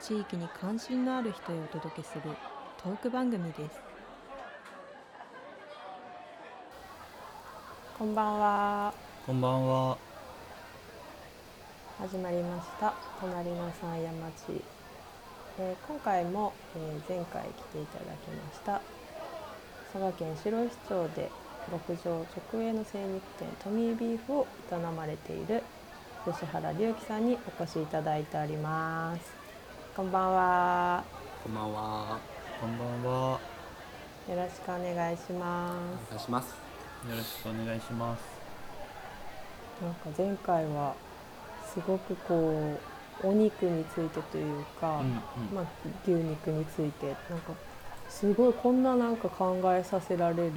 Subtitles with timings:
[0.00, 2.22] 地域に関心のある人へお届けする
[2.82, 3.78] トーク番組です。
[7.98, 8.94] こんばんは。
[9.26, 9.98] こんばんは。
[11.98, 12.94] 始まりました。
[13.20, 14.64] 隣の山谷町、
[15.58, 18.80] えー今回も、えー前回来ていただきました。
[19.92, 21.30] 佐賀県白石町で
[21.70, 25.62] 牧場直営の精肉店トミービーフを営まれている
[26.24, 29.49] 吉原隆樹さんにお越しいただいております
[30.00, 31.04] こんばんは
[31.44, 32.18] こんばんは。
[32.58, 33.38] こんばんは。
[34.30, 35.76] よろしくお願いしま
[36.08, 36.54] お願いします。
[37.06, 38.22] よろしくお願いします。
[39.78, 40.94] すなんか前回は
[41.70, 42.78] すごくこ
[43.22, 45.14] うお肉についてというか、うんうん
[45.54, 45.64] まあ、
[46.04, 47.52] 牛肉についてなんか
[48.08, 50.52] すごいこんななんか考えさせられる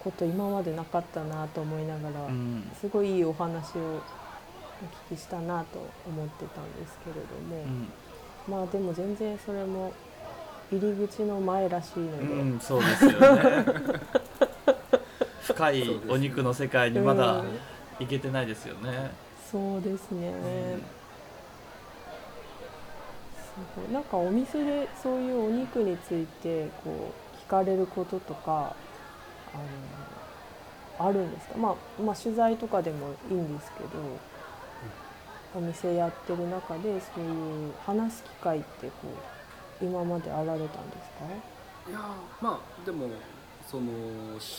[0.00, 7.88] こと今までなかったなと思いながら、うんすごいいいお話をお聞きしたなと思ってたんですけれども、うん
[8.48, 9.92] まあでも全然それも
[10.70, 13.18] 入り口の前らしいので、うん、そうですよね。
[15.42, 17.58] 深いお肉の世界にまだうん。
[18.00, 19.12] 行けてないですよね。
[19.50, 20.32] そうですね、
[23.36, 23.92] すごい。
[23.92, 28.74] なんかお店でそういうお肉についてこう聞かれることとか
[29.54, 29.58] あ
[30.98, 33.88] のあるんですか、まあ、まあ取材とかでもいいんですけど、
[35.54, 38.92] お店やってる中でそういう話す機会ってこ
[39.80, 41.24] う今まであられたんですか？
[41.88, 43.08] いやーまあでも
[43.70, 43.86] その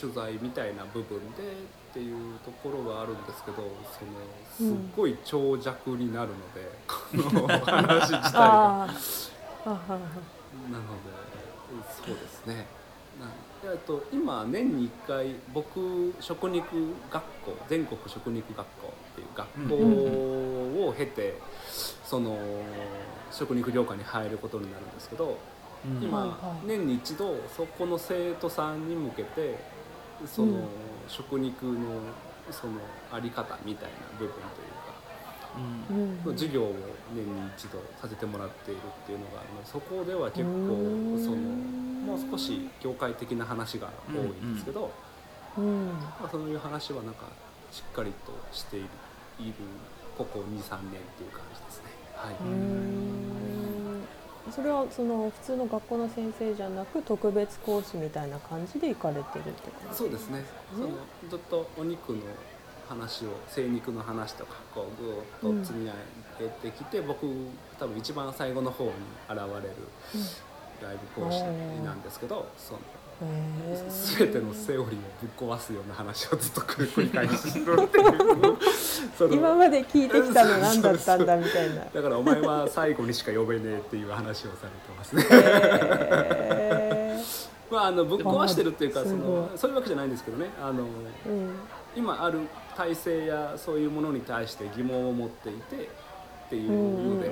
[0.00, 3.56] 取材みたいな部分でっていうところはあるんですけど
[3.98, 6.96] そのすっごい長尺になるので、こ
[7.40, 8.88] の話自体が。
[9.66, 11.10] なので
[12.04, 12.66] そうですね。
[13.64, 21.34] えっと今年に1回僕食肉学校全国食肉学校っていう学校を経て、
[22.04, 22.38] その
[23.30, 25.38] 食肉業界に入ることになるんですけど、
[25.84, 26.02] うん。
[26.02, 26.34] 今、はいは
[26.64, 26.66] い。
[26.66, 29.58] 年に一度そこの生徒さんに向けて
[30.26, 30.64] その、うん。
[31.08, 32.00] 食肉の
[32.50, 32.74] その
[33.12, 34.65] あり方みたいな部分という
[36.24, 36.74] の授業を
[37.14, 41.24] 年に一度させてもらっているっていうのがあるのでそこでは結構うん。
[41.24, 41.36] その
[42.06, 44.92] もう少し業界的な話が多いんですけど、
[45.58, 47.26] うんまあ、そういう話はなんか
[47.72, 48.86] しっかりとしている
[49.40, 49.54] いる
[50.16, 51.90] ここ23年っていう感じですね。
[52.14, 52.36] はい。
[54.52, 59.96] それはその普通の学校の先生じゃなく特別講師みたいな感じで行かれてるって感じ？
[59.98, 60.44] そうですね。
[60.72, 60.90] その
[61.28, 62.18] ずっとお肉の
[62.88, 65.02] 話を精肉の話とかこう
[65.42, 65.92] ぐーっと積み上
[66.38, 67.26] げてきて、僕
[67.78, 68.90] 多分一番最後の方に
[69.28, 69.74] 現れる
[70.82, 71.42] ライブ講師
[71.84, 72.80] なんですけど、その
[73.22, 78.56] へー全てのセオリーをぶっ壊すような話をずっと繰り返しするっていう
[79.16, 81.86] その 今まで聞いてきたの何だったんだみたいな。
[81.94, 86.65] だからお前は最後にしか呼べねえっていう話をされてますね。
[87.76, 90.46] へまああのぶっ壊してるっていうかそのそういうわけじゃないんですけどね。
[90.60, 91.54] あのーうん。
[91.94, 92.40] 今ある
[92.76, 97.30] 体制やそういうものに対して疑問を持っていてっていうので。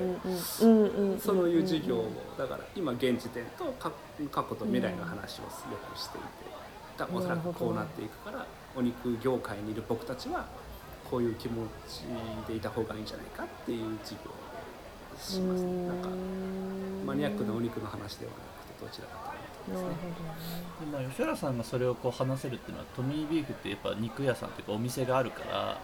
[1.18, 3.90] そういう授業をだから今現時点と過
[4.30, 5.48] 過去と未来の話をよ
[5.92, 6.26] くしていて
[6.96, 10.46] 多分おそらくこうなっていくからお肉業界にいる僕たちは
[11.10, 12.02] こういう気持ち
[12.46, 14.34] でいた方がいいんじゃないかっていう授業を
[15.18, 15.86] しますね。
[15.86, 16.08] なんか
[17.06, 20.12] マニアックなお肉の話ではなくてどちらかとなるですね。
[20.78, 25.78] ほでまあ、吉原さんがそれをこう話せるっていうのはトミービーフってやっぱ肉屋さんっていうかお店があるから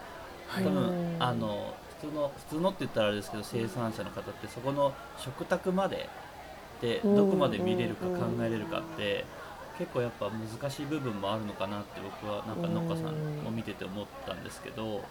[0.47, 0.63] はい。
[0.63, 6.09] 多分、うんあの普通の普通のって言ったらあれですけど生産者の方ってそこの食卓まで
[6.81, 9.23] でうんどこまで見れるか考えれるかって
[9.77, 15.03] 結構やっぱ難しい部分もあるのかなって僕はなんか農家さんを見てて思ったんですけど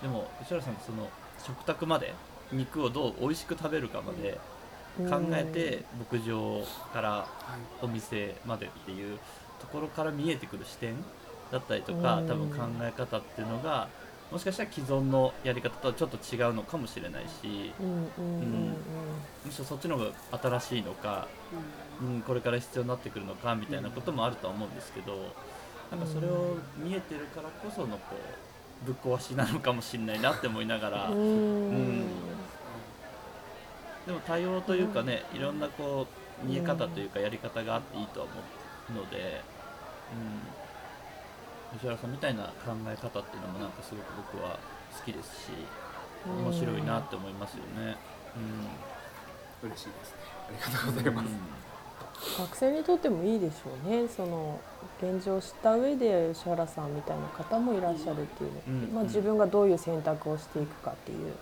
[0.00, 1.10] でも吉原さんその
[1.44, 2.14] 食卓まで
[2.52, 4.38] 肉をどう美味しく食べるかまでど
[4.98, 7.26] 考えて牧場からは
[7.82, 7.84] い。
[7.84, 9.18] お店までっていう
[9.60, 10.94] ところから見えてくる視点
[11.50, 12.28] だったりとかうん。
[12.28, 13.88] 多分考え方っていうのが
[14.30, 18.74] もしかしたら既存のやり方とはちょっと違うのかもしれないしうんうんうん
[19.44, 20.10] むしろそっちの方が
[20.60, 21.26] 新しいのか、
[22.00, 25.34] うん、これから必要になってくるのかみたいなこともあるとは思うんですけど
[25.90, 28.16] なんかそれを見えてるからこそのこ
[28.84, 31.08] うぶっ壊しなのかもしれないなって思いながら。
[31.08, 32.06] うん
[34.10, 36.04] でも多様というかね、いろんなこ
[36.42, 39.40] う見え方というかやり方があっていいとは思うので、
[41.72, 44.58] うん、吉原さんみたいな考え方っていうのもなんかすごく僕は
[44.98, 45.50] 好きですし
[46.26, 47.96] 面白いなって思いますよね。
[49.62, 50.16] うん、嬉しいですね。
[50.48, 54.08] ありがとうございます、学生にとってもいいでしょうね。
[54.08, 54.60] その
[55.00, 58.92] 現状を知った上で吉原さんみたいな方もいらっしゃるっていう、うん。
[58.92, 61.32] まあ、自分がどういう選択をしていくかっていう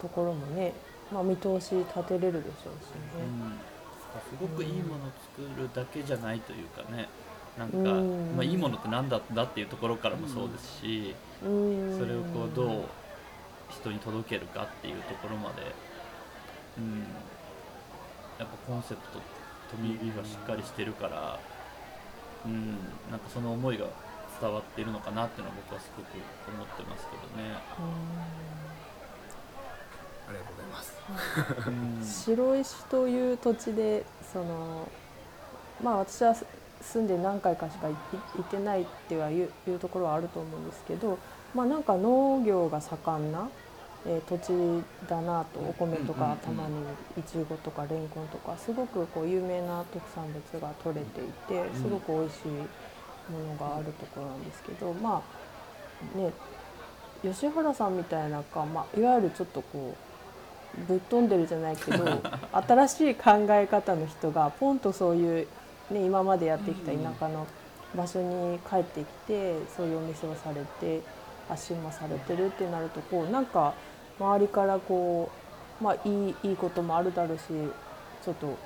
[0.00, 0.74] ところもね、
[1.12, 3.00] まあ、見通し立てれるでしょうしね。
[3.16, 3.58] うん。
[4.30, 7.08] すごくいいものを作るだけじゃないというかね。
[7.58, 8.36] なんか、うん。
[8.36, 11.14] まあ、いいものって何だんだっていうところからもそうですし、
[11.44, 11.98] うん。
[11.98, 12.84] それをこうどう
[13.70, 15.62] 人に届けるかっていうところまで、
[16.78, 17.00] うん、
[18.38, 19.22] やっぱコンセプトと
[19.78, 21.38] 耳がしっかりしてるから、
[22.46, 22.76] うん、
[23.10, 23.86] なんかその思いが
[24.40, 26.06] 伝わっているのかなっていうのは僕はすごく
[26.54, 27.58] 思ってますけどね。
[30.28, 30.94] ありがとうございます。
[31.68, 34.88] うん白石という土地でその
[35.82, 36.34] まあ私は
[36.80, 37.94] 住んで何回かしか行
[38.42, 41.18] ってないってはいういうところはあると思うんですけど、
[41.54, 43.48] まあ、なんか農業が盛んな、
[44.06, 46.74] えー土地だなとお米とかたまに
[47.18, 52.48] いちごとかレンコンとかすごくこう有名な特産物が取れていてすごく美味しい
[53.32, 55.22] ものがあるところなんですけどま
[56.14, 56.32] あね
[57.22, 60.13] 吉原さんみたいなか、まあ、いわゆるちょっとこう
[60.88, 62.04] ぶっ飛んでるじゃないけど
[62.52, 65.46] 新しい考え方の人がポンとそういう、
[65.90, 67.46] ね、今までやってきた田舎の
[67.96, 71.00] 場所に帰ってきてそういうお店をされて
[71.48, 73.74] 発信もされてるってなるとこうなんか
[74.18, 75.30] 周りからこ
[75.80, 77.42] う、まあ、いいいいこともあるだろうし
[78.24, 78.56] ちょっと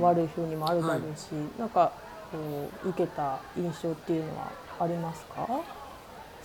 [0.00, 1.92] 悪い風にもあるだろうし、なんか
[2.30, 2.38] こ
[2.84, 4.50] う受けた印象っていうのは
[4.80, 5.46] ありますか？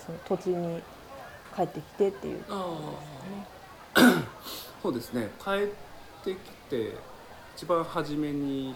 [0.05, 0.81] その土地に
[1.55, 2.43] 帰ってきてっていう。
[2.43, 2.59] とこ
[3.95, 4.23] ろですかね。
[4.81, 5.29] そうですね。
[5.43, 5.55] 帰っ
[6.23, 6.37] てき
[6.69, 6.93] て
[7.55, 8.73] 一番初めに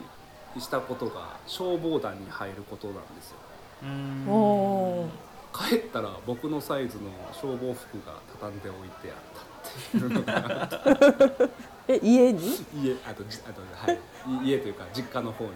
[0.60, 3.38] したことが消防団に入ることなんですよ。
[3.84, 5.10] うん。
[5.54, 11.50] 帰ったら僕のサイズの消防服が畳んでおいてあったっていうのが。
[11.88, 12.40] え家に？
[12.82, 14.50] 家あとじあとはいい。
[14.50, 15.52] 家というか実家の方に、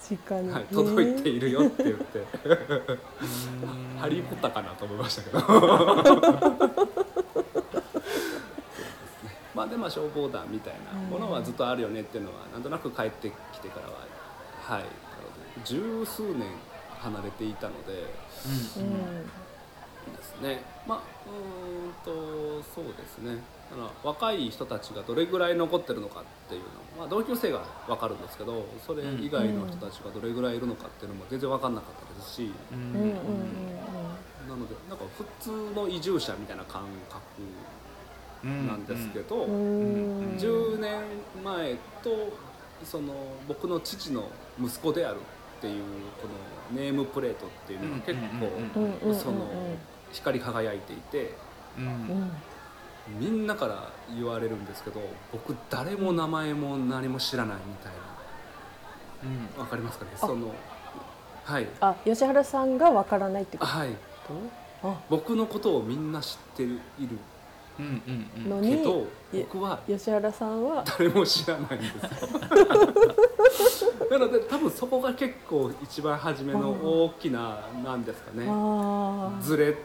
[0.00, 2.18] 実家に、はい、届いているよって言って。
[2.18, 3.98] うん。
[3.98, 6.99] ハリー・ポッターかなと思いましたけど
[9.60, 14.08] まあでも消防団みたいなものはずっとあるよねっていうのはなんとなく帰ってきてからは
[14.62, 14.84] はい。
[14.84, 14.90] なので
[15.66, 16.48] 十数年
[16.98, 17.92] 離れていたので
[18.78, 20.16] うん。
[20.16, 20.62] ですね。
[20.88, 20.98] まあ
[21.28, 23.36] うーんとそうですね。
[23.70, 26.68] だから若い人たちがどれぐらい残ってるのかっていうの
[26.98, 32.50] まあ、同級生が分かるんですけどそれ以外の人たちがどれぐらいいるのかっていうのも全然分かんなかったですし。
[32.72, 33.14] うんうんうんうん。
[34.48, 37.20] なのでなんか普通の移住者みたいな感覚
[38.44, 39.52] なんですけど、うん。
[39.52, 40.36] うん。
[40.36, 40.92] 10年
[41.44, 42.32] 前と
[42.84, 43.12] その
[43.46, 44.28] 僕の父の
[44.58, 45.82] 息子であるっていう
[46.22, 46.28] こ
[46.74, 48.18] のネームプレートっていうのが結
[49.02, 49.46] 構その
[50.12, 51.34] 光り輝いていて
[53.18, 55.00] みんなから言われるんですけど
[55.32, 57.92] 僕誰も名前も何も知らないみたい
[59.24, 59.48] うん。
[59.56, 60.10] なわかりますかね？
[60.14, 60.18] あ。
[60.26, 60.54] その
[61.44, 61.66] はい。
[61.80, 63.90] あ吉原さんがわからないってこはい。
[65.10, 66.80] 僕のことをみんな知っている
[67.80, 68.50] うんうんうん。
[68.50, 70.84] のにけどい僕は吉原さんは。
[70.98, 72.28] 誰も知らないんですよ。
[74.10, 78.46] なので多分そこが結構一番初めの大きななんですかね。
[78.48, 79.42] あー。
[79.42, 79.76] ズレ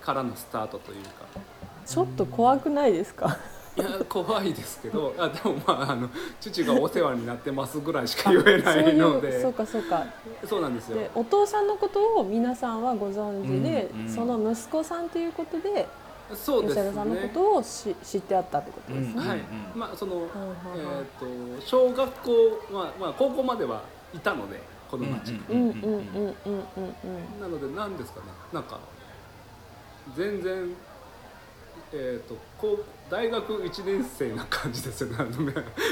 [0.00, 1.10] からのスタートというか。
[1.86, 3.36] ちょっと怖くないですか？
[3.76, 10.04] いや怖いですけどあでもまああの父がお世話になってますぐらいしか言えないのそういうでそうかそうか。
[10.44, 10.96] そうなんですよ。
[10.98, 14.08] でお父さんのことを皆さんはご存知で、うんうん。
[14.12, 15.86] その息子さんということで
[16.34, 19.12] そうです吉原さんのこねとをし知ってあったってことですね。
[19.16, 19.28] うん。
[19.28, 19.38] はい。
[19.38, 19.44] うん
[19.80, 20.28] まあその、はい
[20.76, 22.32] えはいー、と小学校、
[22.72, 23.82] まあまあ、高校までは
[24.14, 24.60] いたので
[24.90, 25.30] この町。
[25.30, 25.74] に、うんうんうん。
[25.74, 28.26] うんうんうんなので何ですかね。
[28.52, 28.78] なんか
[30.16, 30.68] 全然
[31.92, 35.16] えー、とこう大学1年生な感じですよね。
[35.20, 35.30] あの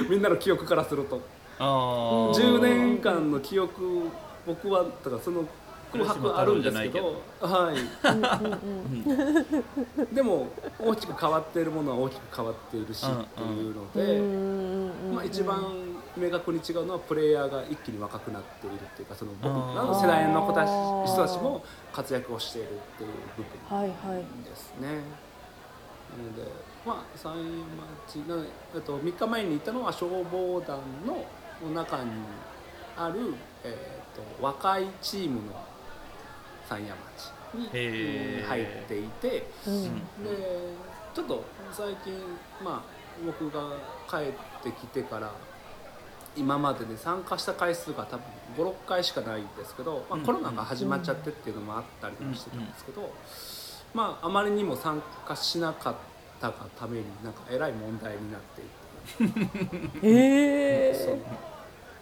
[0.09, 1.21] みんなの記憶からすると。
[1.61, 4.09] ああ10年間の記憶
[4.47, 5.45] 僕はだからその
[5.93, 7.73] 空白あるんですけどは
[10.13, 20.69] い、でも大きく変わっているものは大きく変わっているしっていうのうんで、うんまあ、一番明確に違うのはプレイヤーが一気に若くなっているっていうかその僕らの世代の子たち
[21.13, 24.45] 人たちも活躍をしているっていう部分はいはい。
[24.45, 24.89] ですね。
[24.89, 26.51] なので
[26.85, 27.45] まあ山陰
[28.07, 31.25] 町なえっと3日前に行ったのは消防団の
[31.73, 32.11] 中に
[32.97, 35.68] ある、えっと若いチームの
[36.69, 39.47] 山谷町に入っていて。
[39.67, 39.75] うん。
[39.75, 39.85] うん
[40.25, 42.13] でちょっと最近
[42.63, 42.83] まあ
[43.27, 43.73] 僕が
[44.09, 44.33] 帰っ
[44.63, 45.33] てきてから
[46.37, 48.25] 今までで参加した回数が多分
[48.57, 53.13] 56回しかないんですけど、まあ、コロナが始まっちゃってっていうのもあったりもしてたんですけど、
[53.95, 55.95] まああまりにも参加しなかっ
[56.41, 58.65] たがためになんかえらい問題になってい
[60.01, 60.07] て。
[60.07, 60.95] え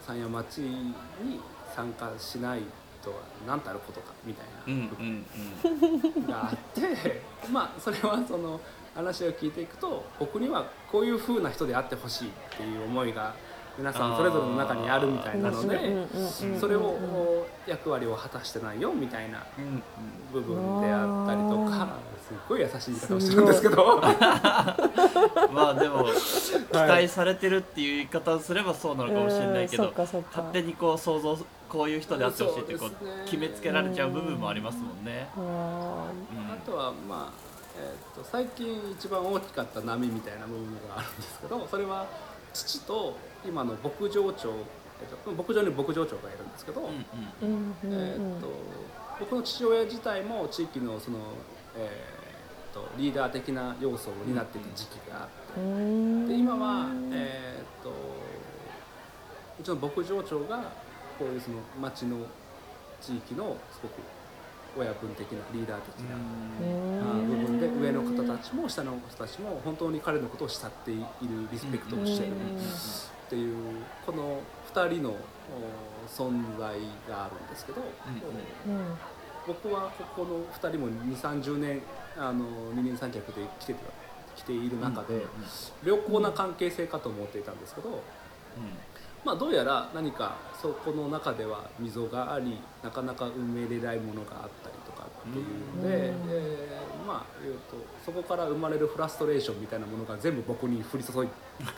[0.04, 1.40] その山谷町に
[1.74, 2.60] 参加しない
[3.06, 8.60] とは何たることかみたいなのがあってまあそれはその
[8.94, 13.34] 話を聞いていくと僕にはこういう風な人であってほしいっていう思いが
[13.78, 19.46] 皆さんそれぞれの中にあるみたいなのでそれを役割を果たしてないよみたいな
[20.32, 24.00] 部分であったりとかすっごい優しい言い方をしてるんですけど。
[25.52, 30.22] まあでも期待されてるっていう言い方をすればそうなのかもしれないけど勝
[30.52, 32.90] 手にこう想像こういう人であってほしいってこそう
[33.24, 35.28] 決めつけられちゃう部分もありますもんね。
[35.36, 36.52] あうん。
[36.52, 37.46] あとはまあ、
[37.78, 42.06] えー、と最近一番大きかった波みたいな部分があるんですけどそれは
[42.52, 46.94] 父と今の牧場長、えー、と牧場に牧場長がいるんですけど、うんうん。
[46.94, 47.04] ー
[47.42, 48.48] うんうんえー、と
[49.20, 51.18] 僕の父親自体も地域のその、
[51.76, 56.28] えー、とリーダー的な要素を担っていた時期があって、うん。
[56.28, 57.90] で今は、えー、と
[59.58, 60.85] うちの牧場長が
[61.18, 62.18] こういうその町の
[63.00, 64.00] 地域のすごく
[64.78, 66.16] 親分的なリーダー的な。
[66.16, 71.04] あ部分で上の方たちも下の人たちも本当に彼のことを慕っている
[71.50, 73.56] リスペクトをしているっていう
[74.04, 74.40] この
[74.72, 75.16] 2人のお
[76.06, 78.96] 存在があるんですけど、うん
[79.46, 81.80] 僕はここの2人も2 3 0年
[82.18, 82.44] あの
[82.74, 83.80] 二人三脚で来てた
[84.34, 85.24] 来ている中で、
[85.84, 88.02] 良好な関係性かと思っていたんですけど、
[89.26, 95.44] まあ、どうやら何かそこの中では溝がありなかなか埋めれないものがあったりとかっていう
[95.82, 96.30] ので、うん。
[96.30, 101.28] えーまあ言うとそこから生まれるフラストレーションみたいなものが全部僕に降り注い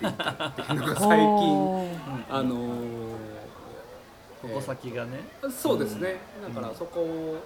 [0.01, 1.91] でいたっていうのが最近うん
[2.31, 3.13] あのー
[4.41, 7.37] ここ先がね、えーそうですね、うんだからそこを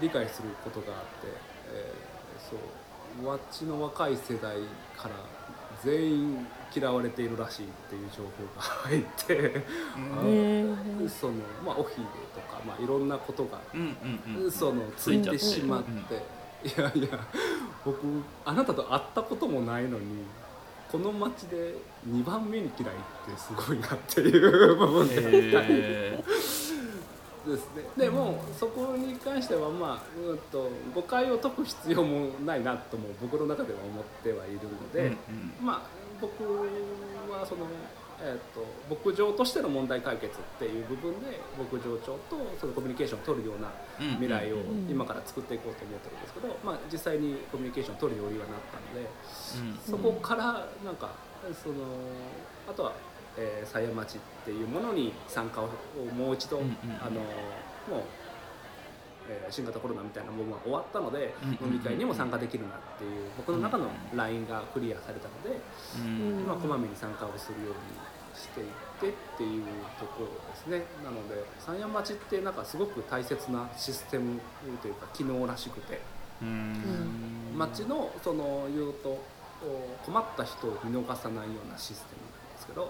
[0.00, 1.28] 理解することがあって、
[1.74, 2.56] えーそ
[3.22, 4.56] うわっちの若い世代
[4.96, 5.14] から
[5.84, 9.62] 全員嫌われているらしいっていう情報が入って。
[11.08, 12.02] そのまあオフィで
[12.34, 16.14] とか、まあ、いろんなことが、うんうんうんそのついてしまって、
[16.68, 17.18] いやいや
[17.84, 18.00] 僕
[18.44, 20.24] あなたと会ったこともないのに
[20.90, 21.74] この街で
[22.08, 22.96] 2番目に嫌いっ
[23.28, 26.24] てすごいなっていう部分でえ
[27.46, 35.66] ですね、でもそこに関してはまあ、うん、と誤解を解く必要もないなとも僕の中では思ってはいるのーで、うん。
[35.66, 36.44] まあ僕
[37.30, 37.66] はその、
[38.20, 43.68] えー、と牧場としての問題解決っていう部分で牧場長とそのコミュニケーションを取るような
[44.00, 44.88] うん未来をうん。
[44.88, 49.08] 今から作っていこうと思ってるんですけど、まあ、実際にコミュニケーションを取るようにはなったので
[49.60, 49.90] うん。
[49.90, 51.12] そこからなんか
[51.52, 51.74] その
[52.68, 52.92] あとは、
[53.36, 55.68] えー、狭山町っていうものに参加を
[56.16, 56.60] もう一度、
[57.00, 58.23] あのもう、
[59.28, 65.60] えー新型コロナみたいなものが終わったので、飲み会にも参加できるなっていう僕の中のラインがクリアされたので、
[65.98, 66.46] うん。
[66.46, 67.74] まあ、こまめに参加をするように
[68.34, 68.66] していっ
[69.00, 69.64] てっていう
[69.98, 70.84] ところですね。
[71.04, 74.40] なので山谷町ってなんかすごく大切なシステム
[74.82, 76.00] というか機能らしくて
[76.42, 77.54] うん。
[77.56, 79.08] 町のその言うと
[79.62, 82.86] お困った人を見逃さないようなシステムなんですけどへ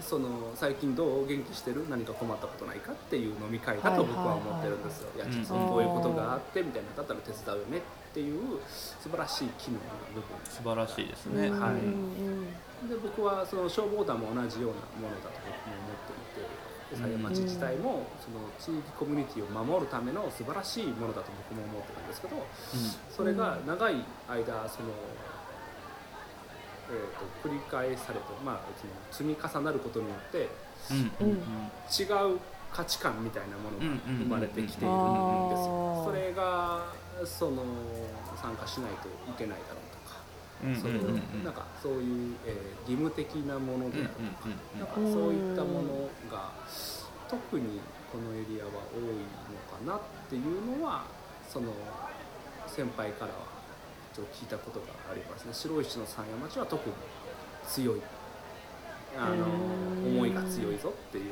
[0.00, 1.84] その最近どう元気してる？
[1.90, 5.10] 何か困ったことないかっていう飲み会だと僕は思ってるんですよ。
[5.16, 7.80] いや実はこういうことがあってみたいなだったら手伝うよねっ
[8.14, 9.82] ていう素晴らしい機能の
[10.14, 10.38] 部分。
[10.44, 11.72] 素晴らしいですーね、はい。
[11.72, 12.46] うん
[12.88, 16.46] で僕はその消防団も同じようなものだと僕も思っていて
[16.94, 22.46] 狭山町自体もその地域コミュニティを守るための素晴らしいものだと僕も思ってるんですけど
[23.10, 23.96] それが長い
[24.28, 24.94] 間その、
[26.90, 30.48] えー、と繰り返されて、まあ、その積み重なることによって
[30.90, 31.36] うんうんうん。
[31.88, 32.38] 違う
[32.72, 36.02] 価値観みたいなものがうんうん生まれてきているんですうんよ。
[36.06, 36.92] それが
[37.24, 37.62] その
[38.40, 40.16] 参加しないといけないだろうとか。
[40.64, 46.50] うんそういううんうんなんかそういう、えー義務的なものであるとか、うんなんかそういったものが
[47.28, 47.80] 特に
[48.10, 51.04] このエリアは多いのかなっていうのは
[51.46, 51.72] その
[52.66, 53.47] 先輩からは
[54.32, 56.94] 聞いたことがありますね白石の山谷町は特に
[57.66, 58.00] 強い。
[59.18, 61.24] あのうん思いが強いぞっていう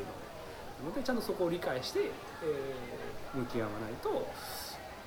[0.85, 0.93] の。
[0.95, 2.11] でちゃんとそこを理解して、えー
[3.37, 4.27] 向き合わないと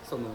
[0.04, 0.26] その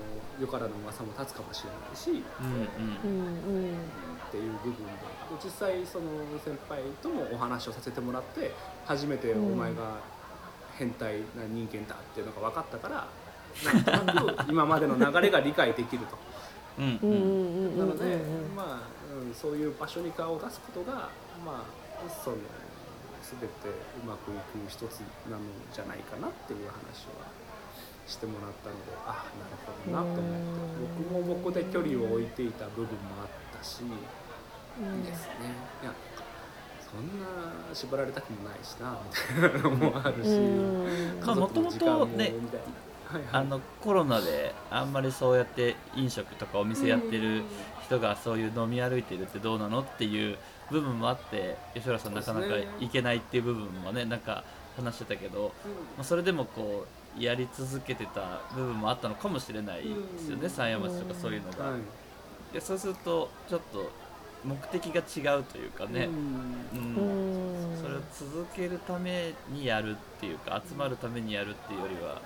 [0.40, 3.74] よからぬ噂も立つかもしれないし、うんうん。
[3.74, 4.92] っていう部分で。
[4.92, 4.98] で
[5.44, 6.04] 実際その
[6.44, 8.52] 先輩ともお話をさせてもらって
[8.84, 9.98] 初めておうん前が
[10.76, 13.06] 変態な人間だっていうのが分かったから
[13.72, 16.18] なんとなく今までの流れが理解できると
[16.78, 18.56] なので、うん。
[18.56, 21.08] まあ、うん、そういう場所に顔を出すことが、
[21.44, 22.36] まあ、その
[23.22, 25.00] 全てうまくいく一つ
[25.30, 27.26] なのじゃないかなっていう話は
[28.06, 30.44] してもらったのであなるほどなと思って。
[31.08, 35.54] 僕も僕で距離を置いていた部分もあったし、うんですね。
[35.82, 35.92] いや
[36.84, 37.26] そんな
[37.72, 40.84] 縛られたくもないしなみたいなのもあるし、うん。
[41.24, 42.66] まあ家族の時間も元々ねみたいな。
[43.14, 43.42] はいはい。
[43.42, 47.42] あのコロナであんまりそうやって飲食とかお店やってる
[47.84, 50.38] 人がそういう飲み歩いてるってどうなのっていう
[50.70, 52.46] 部分もあって吉浦さんなかなか
[52.80, 54.44] 行けないっていう部分もねなんか
[54.76, 55.52] 話してたけど、
[55.96, 56.86] まあ、それでもこ
[57.18, 60.50] うやり続けてた部分もあったのかもしれないですよねうん。
[60.50, 61.64] 山山町とかそういうのが。
[61.66, 61.80] はい。
[62.52, 63.90] でそうするとちょっと
[64.44, 66.08] 目的が違うというかね、
[66.72, 66.78] うん。
[66.78, 67.70] うん。
[67.72, 67.76] うん。
[67.80, 72.20] それを続けるためにやるっていうか集まるためにやるっていうよりはね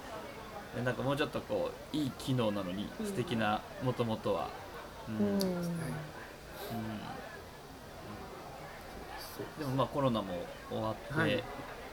[0.84, 3.06] なんかもうちょっとこういい機能なのにうん。
[3.06, 4.48] 素敵なもともとは、
[5.08, 5.16] うん。
[5.16, 5.32] うん。
[5.34, 5.40] うん
[9.38, 10.34] そうでもまあコロナも
[10.68, 11.42] 終わって、はい。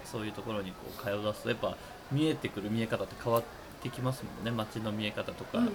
[0.03, 1.75] そういうところにこう顔を出すとやっぱ
[2.11, 3.43] 見えてくる見え方って変わっ
[3.81, 4.51] てきますもんね。
[4.51, 5.65] 街の見え方とか、うん。
[5.65, 5.71] ね。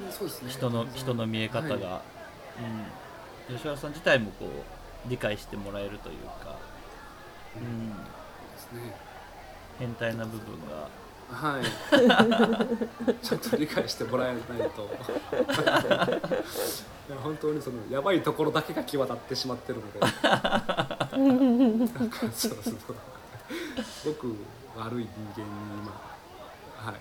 [0.49, 2.02] 人の人の見え方が、は
[3.49, 6.57] うん、吉原さん自体もこう理解してもらえるというか、
[7.57, 7.95] いうん、で
[8.59, 8.95] すね。
[9.79, 10.88] 変態な部分が
[11.33, 11.65] はい。
[13.25, 14.89] ちょっと理解してもらえないと。
[17.23, 20.01] 本当にそのやばいところだけが際立ってしまってるので。
[20.01, 20.09] な
[22.05, 22.75] んかそうそう。
[24.05, 24.35] ごく
[24.77, 25.51] 悪い人間に
[25.83, 25.93] 今
[26.77, 26.95] はい。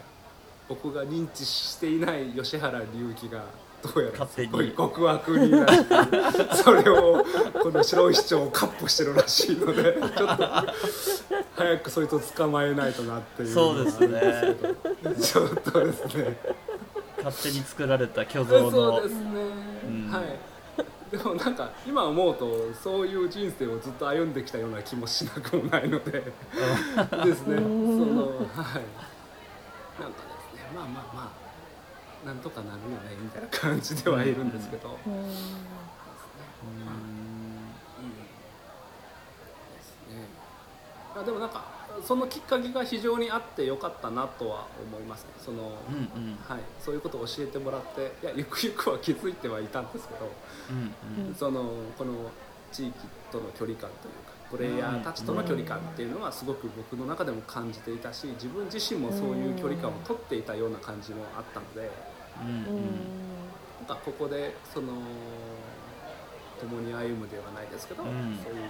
[0.68, 3.44] 僕が認知していない吉原隆起が
[3.84, 4.48] どうやら勝手に。
[4.48, 7.24] すごい極悪になってそれを
[7.62, 10.46] この白石町をカッポしてるらしいのでちょっと
[11.56, 13.54] 早くそいつを捕まえないとなっていう。
[13.54, 14.22] そうですね。
[15.22, 16.38] ちょっとですね。
[17.24, 18.72] 勝手に作られた虚像の。
[18.72, 19.30] そうですね、
[19.90, 20.10] ん。
[20.10, 20.50] はい。
[21.12, 27.58] でもなんか今思うとそういう人生をずっと歩んできたような気もしなくもないのでですね。
[27.58, 28.84] そのはい。
[30.00, 30.70] なんかですね。
[30.74, 31.39] まあまあまあ
[32.30, 35.24] なんとかなるよねみたいな感じではいるんですけど、うん。
[35.24, 35.30] で
[39.82, 40.28] すね。
[41.16, 41.64] あでもなんか
[42.06, 45.30] そのきっかけが非常にあってよかったなとは思いますね。
[45.44, 46.38] その、うんうん。
[46.48, 50.32] はい、そういうことを教えてもらっていやゆくゆくは気づいてはいたんですけど、
[50.70, 51.26] うん。
[51.30, 51.34] うん。
[51.34, 51.64] その
[51.98, 52.30] この
[52.72, 61.90] 地域との距離感というかプレイヤーたちとの距離感っていうのはすごく僕の中でも感じていたし自分自身もそういう距離感を取っていたような感じもあったので
[62.42, 62.50] うん。
[62.50, 62.86] うん。
[63.88, 64.94] なんかここでその
[66.60, 68.40] 共に歩むではないですけど、うん。
[68.44, 68.70] そういう、うん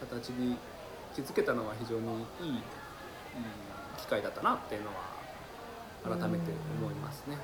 [0.00, 0.56] 形に
[1.14, 2.62] 気づけたのは非常にいい
[3.98, 7.36] 機会だったなっていうのは改めて思いますね。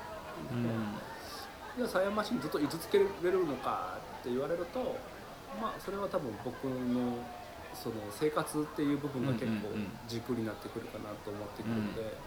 [1.77, 4.97] じゃあ狭山市にずっと居続けれるのかって言われると
[5.61, 7.17] まあそれは多分僕の
[7.77, 9.69] その生活っていう部分が結構
[10.07, 12.17] 軸になってくるかなと思ってくるので、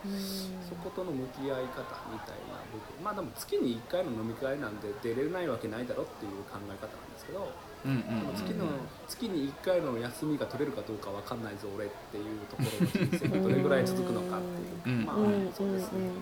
[0.62, 3.02] そことの向き合い方みたいな部分。
[3.02, 7.50] まあでも月に1回の飲み会なんで出れないわけないだろっていう考え方なんですけど、
[7.84, 8.66] うんうんうん月の
[9.08, 14.40] 月に1回の休みが取れるかどうかわかんないぞ俺っていうところの人生がどれぐらい続くのかっ
[14.84, 15.04] ていう、うん。
[15.04, 15.52] まあうん。
[15.52, 15.98] そうですね。
[15.98, 16.12] うん。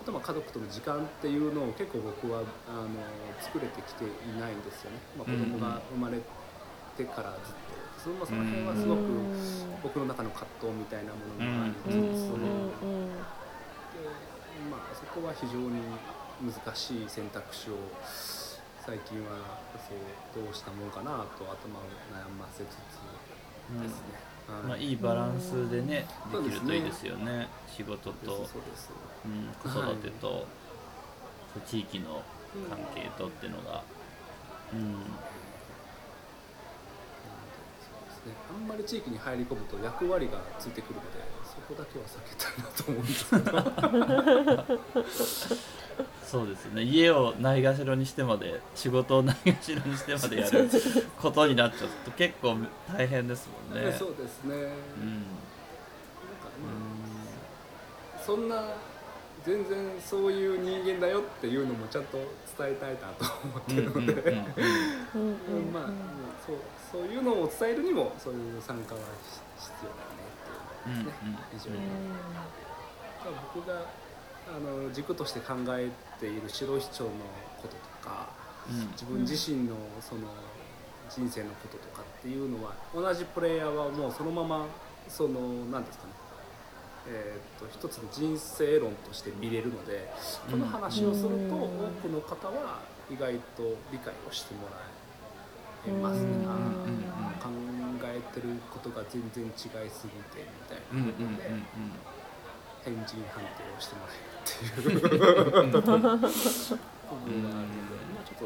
[0.00, 2.88] あとまあ家族との時間っていうのを結構僕はあの
[3.40, 4.08] 作れてきてい
[4.38, 6.39] ないんですよね、まあ、子供が生まれて
[7.04, 7.70] からずっと。
[8.00, 9.02] そのその辺はすごく
[9.82, 12.40] 僕の中の葛藤みたいなものがありつつ、で
[14.72, 15.82] まあそこは非常に
[16.40, 17.74] 難しい選択肢を
[18.80, 19.92] 最近はそ
[20.40, 22.96] うどうしたもんかなと頭を悩ませつつ
[23.82, 24.16] ですね。
[24.48, 24.62] はい。
[24.62, 26.44] まあ、いいバランスでねうん。
[26.44, 27.48] できるといいですよね。
[27.68, 28.48] 仕事と
[29.26, 30.46] うん、子育てと、
[31.66, 32.22] 地域の
[32.70, 33.82] 関係とっていうのが、
[34.72, 34.96] うん
[38.24, 41.06] ですね、あんまり地域に入り込むと役割がついてくるので
[41.44, 43.30] そこだけは避けたいなと思うんです
[45.30, 45.60] けど。
[46.30, 46.84] そうですね。
[46.84, 50.70] 家をないがしろにしてまで仕事をないがしろにしてまでやる
[51.20, 52.56] ことになっちゃうと結構
[52.86, 53.92] 大変ですもんね。
[53.92, 54.76] そうですね、なんかうんま
[58.16, 58.62] あそんな
[59.44, 62.18] 全然そういう人間だよっていうのもちゃんと
[62.56, 64.10] 伝えたいなと思ってるので、うんうん
[65.14, 65.72] うんうんうん。
[65.74, 65.82] まあ、
[66.90, 69.00] そういうのを伝えるにもそういう参加は
[69.56, 71.80] 必要だよねっていうのですね、非常に。
[73.54, 73.86] 僕が
[74.48, 77.10] あの軸として考えている白石町の
[77.62, 78.28] こととか
[78.68, 78.90] うん。
[78.92, 80.22] 自分自身のその
[81.08, 84.66] 人生のこととかっていうのは同じプレイヤーはもうそのまま
[85.08, 86.12] その何ですかね
[87.08, 90.12] えー、と一つの人生論として見れるので
[90.50, 91.40] この話をするとうん。
[91.48, 91.66] 多
[92.02, 95.00] くの方は意外と理解をしてもらえ
[95.88, 96.44] ますね
[97.40, 97.48] 考
[98.04, 99.52] えてることが全然違い
[99.88, 101.64] すぎてみたいうんうんなことでうん。
[102.82, 105.00] 変人判定をしてもらえるっていう。
[105.00, 105.88] 部分があるので、
[108.14, 108.44] まあ、ちょっと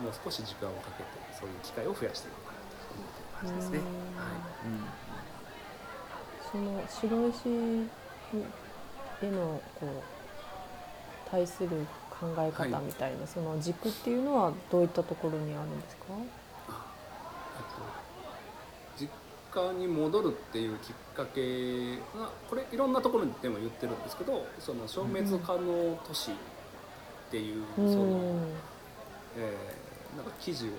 [0.00, 3.78] もう少し時間をかけてそういう機会を増やしていこうかなと思っている感じですね。
[3.78, 3.84] うん。
[4.16, 4.94] はい
[6.50, 7.48] その白石
[9.26, 9.88] へのこう
[11.30, 11.68] 対する
[12.20, 15.80] 考え方みたいな、その軸っていうのはどういったところにあるん。
[15.80, 16.04] ですか？
[16.10, 16.16] えっ
[17.74, 17.82] と
[18.96, 19.08] 実
[19.54, 26.34] 家に戻るっていうきっかけがこれいろんなところでも言ってるんですけどその消滅可能都市っ
[27.30, 27.92] ていう、うん。
[27.92, 28.38] その、
[29.36, 29.84] えー
[30.16, 30.70] なんか記事をえ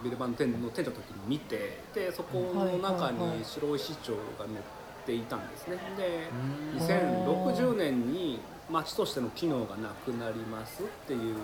[0.00, 4.58] ービルバン店の店長の時に見てでそこの中に白石町が載っ
[5.06, 5.78] ていたんですね。
[5.96, 6.28] で
[6.72, 6.80] うん。
[6.80, 11.38] 2060年に町としての機能がなくなりますっていう部分。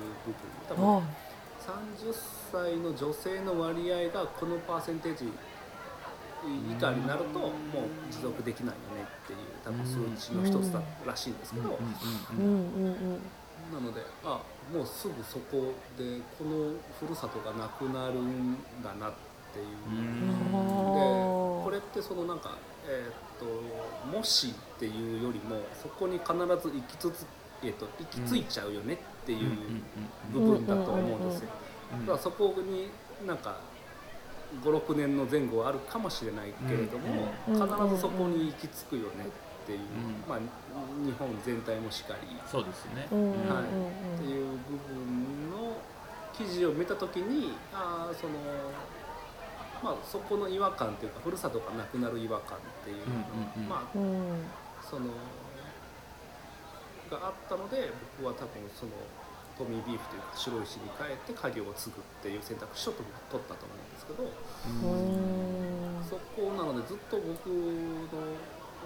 [0.68, 1.02] 多分あ
[1.66, 2.14] 30
[2.52, 5.24] 歳の女性の割合がこのパーセンテージ
[6.46, 7.52] 以下になるともう
[8.10, 11.78] 持続できないよねっていう多分数値の一つだらしいんですけど、
[12.38, 13.20] うん
[13.72, 14.40] なのであ
[14.72, 19.12] もうすぐそこでこのふるさとがなくなるんだなっ
[19.52, 19.66] ていう。
[19.86, 22.56] うんでこれってそのなんか、
[22.86, 27.26] えーっともしっていうよりもそこに必ず行きつつ、
[27.64, 29.50] えーっと行き着いちゃうよねっていう
[30.32, 31.48] 部分だと思うんですよ。
[32.02, 32.88] だからそこに
[33.26, 33.58] なんか
[34.62, 37.54] 56年の前後はあるかもしれないけれども、うん。
[37.54, 39.82] 必ずそこに行き着くよねっていう、ん。
[40.28, 40.38] まあ、
[41.04, 43.06] 日本全体もしかり、そうですね。
[43.10, 44.18] はい。
[44.18, 45.76] っていう部分の
[46.36, 48.34] 記事を見た時にあーその、
[49.82, 52.96] まあ、そこの違和感っていうかふるさとがなくなる違和感っていう
[53.66, 53.98] まあ
[54.84, 55.06] その
[57.10, 58.92] があったので僕は多分その
[59.56, 68.14] トミービーフというか白石に帰って家業を継ぐっていう選択肢を取ったと思うんですけど、うんそこなのでずっと僕の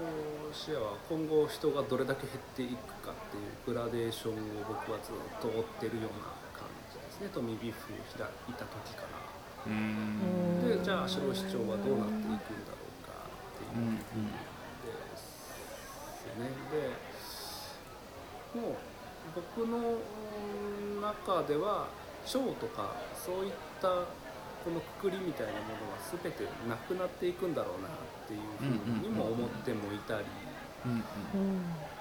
[0.01, 9.21] お視野は今後人がどれだけ減っていくかっていうグラデーションを僕はずっと追ってるような感じですねトミービーフを開いた時から。
[9.67, 16.49] うんでじゃあ白石町はどうなっていくんだろうかっていうですよね。
[16.73, 16.97] で
[18.59, 18.81] もう
[19.37, 20.01] 僕のうん
[21.01, 21.89] 中では
[22.25, 27.91] 町とかそういったこのくくりみたいなものは全てなくなっていくんだろうなっ
[28.29, 30.25] ていうふうにも思ってもいたり。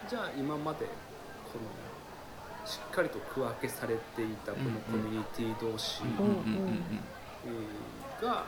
[0.07, 6.01] じゃあ今までこのしっかりと区分けされていたこのコミュニティ同士
[8.21, 8.45] が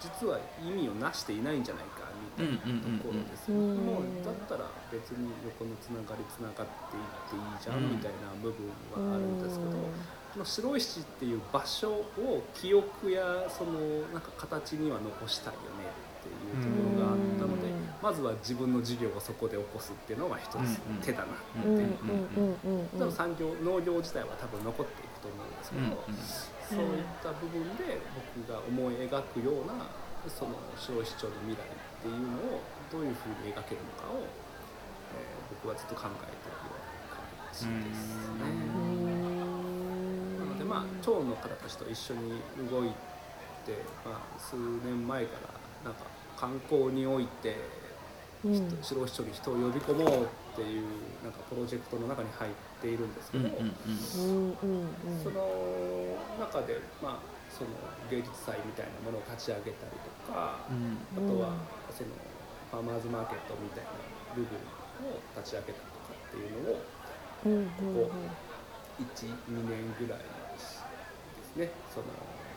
[0.00, 2.58] 実は意味をなしていないんじゃないかみたいな
[2.98, 3.76] ところですよ、うん。
[3.78, 9.88] もうだったら別に横のつながりつながっていっていいじゃんうんみたいな部分はあるんですけど、うん。
[10.32, 13.72] この白石っていう場所を記憶やその
[14.12, 17.88] なんか形には残したいよねっていうところがあったので、うん。
[18.02, 21.96] まずは自分の事業をそこで起こすっていうのが一つうん手だなってうんいう
[22.36, 28.00] うんうんうん多分産業農業自体は多分残っていくと思うんですけど、そういった部分で
[28.36, 29.88] 僕が思い描くような
[30.28, 34.41] その消費庁の未来っていうのをどういうふうに描けるのかを、えー
[35.62, 37.22] 僕はずっと考えているような感
[37.54, 38.42] じですね。
[40.38, 42.88] なのでまあ町の方たちと一緒に動い
[43.64, 45.38] て、まあ、数年前か
[45.84, 46.04] らなんか
[46.36, 47.56] 観光において
[48.82, 50.86] 白石町に人を呼び込もうっていう
[51.22, 53.72] なんかプロジェクトの中に入っているんですけど、うんうんうん。
[55.22, 55.46] その
[56.40, 57.70] 中で、まあ、その
[58.10, 59.94] 芸術祭みたいなものを立ち上げたり
[60.26, 60.68] とか、あ
[61.14, 61.54] とは
[61.94, 62.10] その
[62.72, 63.90] ファーマーズマーケットみたいな
[64.34, 64.81] 部分を
[65.36, 66.80] 立ち上げたりとかっていうのを
[67.44, 68.10] うんうんうん。
[69.02, 69.34] 12
[69.66, 70.24] 年ぐらいで
[70.58, 71.70] すね。
[71.90, 72.06] その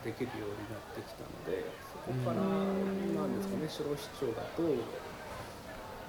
[0.06, 4.78] できるようになってきたのでそこからうんなんですかね白市長がどう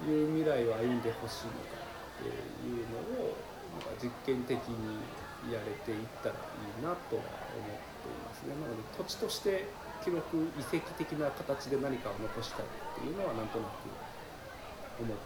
[0.05, 3.33] いう未来を歩んでほしいのかっていうのを
[3.81, 5.01] なんか実験的に
[5.49, 6.37] やれていったらい
[6.77, 7.25] いなとは
[7.57, 8.53] 思っていますね。
[8.53, 9.65] なので土地として
[10.05, 13.89] 記録遺跡的な形で何かを残したいっていうのはなんとなく
[14.99, 15.17] 思っ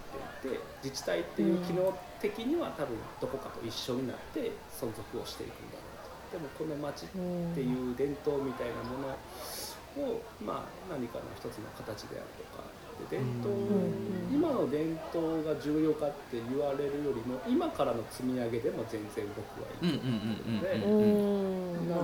[0.41, 6.37] ていて自治体っていう機能的には多分どこかと一緒になって存続をしていくんだろうと。
[6.37, 7.07] でもこの町っ
[7.55, 12.63] ていう伝統みたいなものを、まあ、何かの一つの形であるとか
[13.09, 20.67] で伝統、うん今の伝統が重要かって言われるよりも今からの積み上げでも全然僕はいいと思ってるので。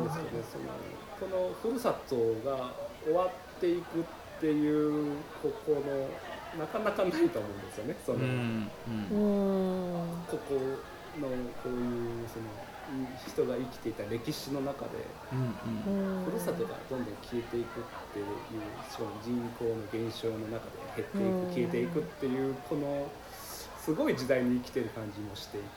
[0.03, 0.65] ですけどねその
[1.17, 2.15] このふるさと
[2.47, 4.03] が終わっていくっ
[4.39, 6.09] ていうここの
[6.57, 8.19] なかなかないと思うんですよねその、
[10.27, 10.55] ここ
[11.19, 11.27] の
[11.63, 12.45] こういうその
[13.27, 18.25] 人が生きていた歴史の中でうんふるさとがどんどん消えていくっていう
[18.89, 20.65] その人口の減少の中
[20.95, 23.07] で減っていうんく消えていくっていうこの
[23.79, 25.67] すごい時代に生きてる感じもしていて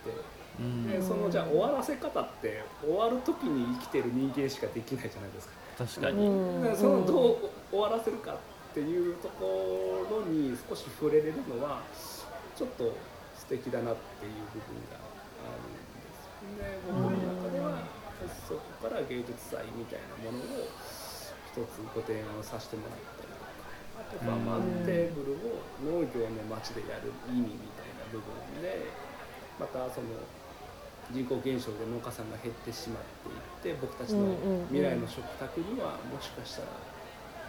[0.60, 0.90] うん。
[0.90, 5.54] でそのじゃあ終わらせ方って終わる時に生きてる人間しかできないじゃないですか。
[5.78, 6.76] 確かに。
[6.76, 8.36] そのどう終わらせるかっ
[8.74, 11.82] ていうところに少し触れれるのは
[12.56, 12.92] ちょっと
[13.36, 14.98] 素敵だなっていう部分が
[15.42, 16.78] あるんですよね。
[16.86, 17.82] 僕の中では
[18.46, 20.68] そこから芸術祭みたいなものを
[21.50, 23.50] 一つご提案をさせてもらったりとか
[23.98, 28.92] あとファーマーズテーブルを農業の街でやる意味みたいな部分で
[29.58, 30.08] またその
[31.10, 33.02] 人口減少で農家さんが減ってしまっ
[33.58, 34.36] ていって僕たちの
[34.68, 36.68] 未来の食卓にはもしかしたら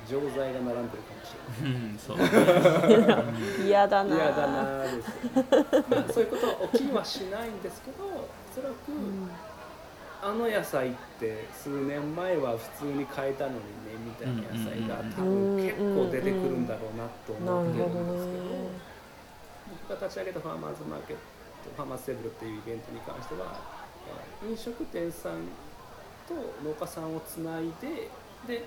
[0.09, 1.73] 錠剤が並んでるかもしれない。
[1.73, 2.17] うんそう。
[2.17, 4.15] うん嫌だな。
[4.15, 4.63] 嫌だな。
[4.83, 8.73] ーですよ、まあ、そういうことは起きはしないんですけどおそらく、
[10.21, 13.61] あの野菜って数年前は普通に買えたのにね
[14.05, 18.91] みたいな野菜が多分結構出てくるんだろうなとな思ってるんですけどね。
[19.89, 21.23] 僕が立ち上げたファーマーズマーケット
[21.75, 23.55] ファーマーズテーブルっていうイベントに関しては
[24.43, 25.33] えー飲食店さん
[26.27, 26.33] と
[26.63, 28.09] 農家さんをつないで
[28.47, 28.65] で、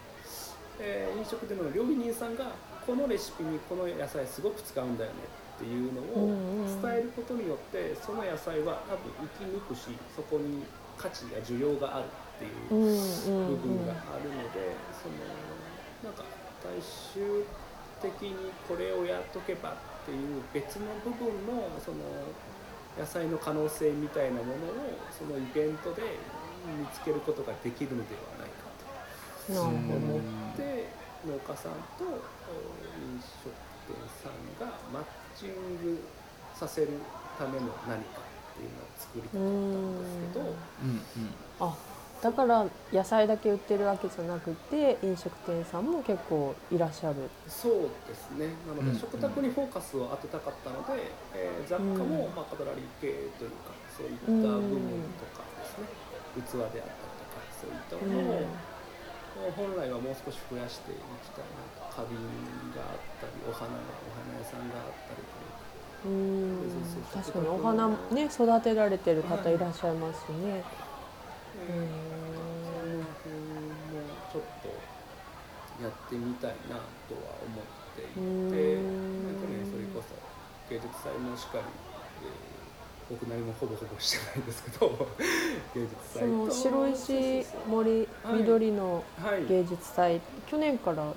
[0.80, 2.52] えー飲食店の料理人さんが
[2.86, 5.16] このレシピにこの野菜すごく使うんだよね
[5.56, 6.34] っていうのを
[6.82, 10.64] 伝えることによってその野菜は多分生き抜くしそこに
[10.98, 12.80] 価値や需要があるっていう
[13.48, 15.14] 部分があるので、その
[16.02, 16.24] なんか
[16.62, 17.44] 大衆
[18.02, 18.34] 的に
[18.68, 21.98] これをやっとけばっていう別の部分のその
[22.98, 24.56] 野菜の可能性みたいなものを
[25.10, 26.02] そのイベントで
[26.66, 28.63] 見つけることができるのではないか。
[28.63, 28.63] と
[29.48, 30.88] なるほ思どって
[31.26, 32.08] 農家さんとお
[33.00, 33.52] 飲食
[33.86, 35.04] 店さんがマッ
[35.36, 35.48] チン
[35.82, 36.04] グ
[36.54, 36.88] させる
[37.38, 40.54] ための何かっていうのを作りたかったんですけど。
[41.60, 41.70] うん。
[41.72, 41.76] あ
[42.22, 47.28] だから野菜だけ売ってるわけじゃなくて飲食店さんも結構いらっしゃる。
[47.46, 47.72] そう
[48.08, 48.48] ですね。
[48.66, 51.04] なのうんで食卓にフォーカスを当てたかったので、
[51.34, 54.80] えー雑貨も、まあ、カトラリー系というかそういった部分
[55.20, 55.88] とかですね、
[56.40, 58.46] 器であったりとかそういったものを、
[59.56, 62.18] 本来はもう少し増やしていきたいなと花瓶
[62.74, 66.70] があったりお花がお花屋さんがあったりといううん。
[67.12, 70.64] 確かにお花ね育てられてる方いらっしゃいますしね、
[71.54, 71.72] そ
[72.82, 74.68] ういう風もちょっと
[75.82, 76.76] やってみたいな
[77.08, 77.64] とは思っ
[77.96, 79.38] ていて、うん。
[79.40, 80.14] 去年それこそ
[80.70, 81.93] 芸術祭もしっかり、えー
[83.10, 85.08] 僕何もほぼほぼしてないんですけど
[85.74, 88.40] 芸術祭そのと白石森はい。
[88.40, 89.46] 緑のはい。
[89.46, 91.12] 芸術祭、去年から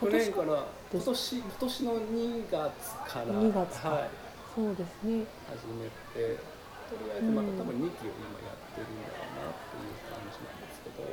[0.00, 3.90] 去年から今年今年の2月から2月か。
[3.90, 4.10] はい、
[4.54, 5.24] そうですね。
[5.50, 6.40] 始めて
[6.88, 11.04] とりあえずまた多分2期を今やってるんだろうなっていう感じなんですけど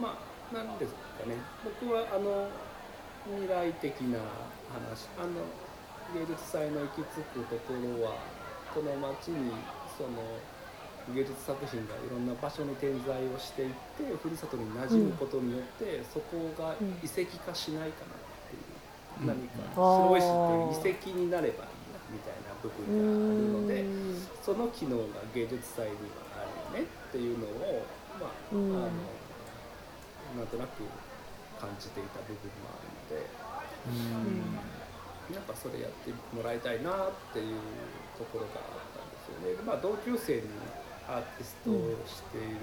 [0.00, 1.36] まあなんですかね。
[1.64, 2.48] 僕はあの
[3.36, 4.18] 未来的な
[4.72, 5.44] 話あの
[6.14, 8.16] 芸術祭の行き着くところは
[8.74, 9.52] この街に
[9.96, 10.38] その
[11.14, 19.26] 芸術作品がいろんな場所に点在をしていってふるさとに馴染むことによって、そこが遺跡化しないかなっていう、うん。
[19.26, 20.28] 何かうん白石っ
[20.82, 23.82] ていう遺跡になればいいなみたいな部分があるので。
[23.82, 24.10] うん。
[24.42, 25.04] その機能が
[25.34, 27.84] 芸術祭にはあるよねっていうのを、
[28.18, 28.70] まあうん。
[28.72, 28.88] あの
[30.38, 30.82] なんとなく
[31.60, 33.26] 感じていた部分もあるので
[33.86, 35.34] うん。
[35.34, 35.42] なん。
[35.44, 37.56] かそれやってもらいたいなっていう
[38.20, 39.56] ところがあったんですよね。
[39.56, 40.52] でまあ、同級生に
[41.08, 42.60] アーティストをしている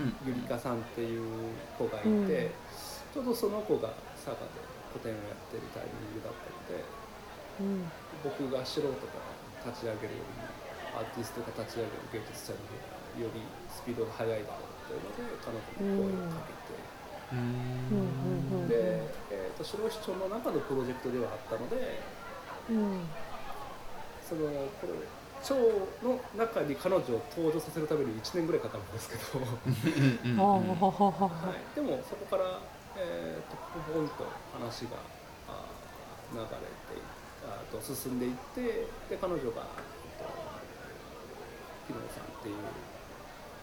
[0.00, 2.24] うんゆりかさんっていう子がいて、うん。
[2.24, 4.64] ちょうどその子が佐賀で
[4.96, 6.84] 個展をやってるタイミングだったので。
[7.60, 7.84] うん。
[8.24, 10.48] 僕が素人から立ち上げるよりも
[10.96, 16.80] アーティストが立ち上げる芸術祭の方がよりスピードが速いだろうというので彼女に声をかけて、
[17.32, 18.68] うん。
[18.68, 22.00] で、えー、と白石町の中のプロジェクトではあったので
[22.70, 23.04] うん
[24.32, 24.48] その
[24.80, 24.92] これ
[25.42, 25.54] 町
[26.02, 32.60] の中に彼女を登場させるために1年ぐらいかかるんですけど、うんはい、でもそこから、
[32.96, 33.56] えー、と
[33.92, 34.96] ポンと話が
[36.32, 37.02] 流れてい
[37.44, 39.82] あーと進んでいってで彼女が、え
[40.16, 40.30] っと、
[41.86, 42.56] 木野さんっていう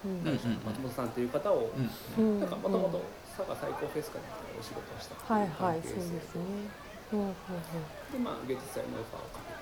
[0.05, 3.01] うんうんうん松本さんっていう方を、うんうんなんかもともと
[3.35, 6.43] 佐賀最高フェスかなんかでお仕事をしたはいはいそうですね。
[7.13, 7.33] うんうん。
[7.33, 9.58] でまあ芸術祭のオファーをかけて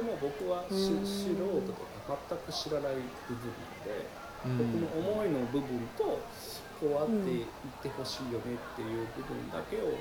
[0.00, 1.06] いう部分ですでも僕はしうん。
[1.06, 2.98] 素人とか全く知らない
[3.30, 3.50] 部分
[3.86, 4.06] で
[4.44, 4.58] うん。
[4.58, 6.18] 僕の思いの部分と
[6.82, 7.46] こうあっていっ
[7.82, 9.98] てほしいよねっていう部分だけを伝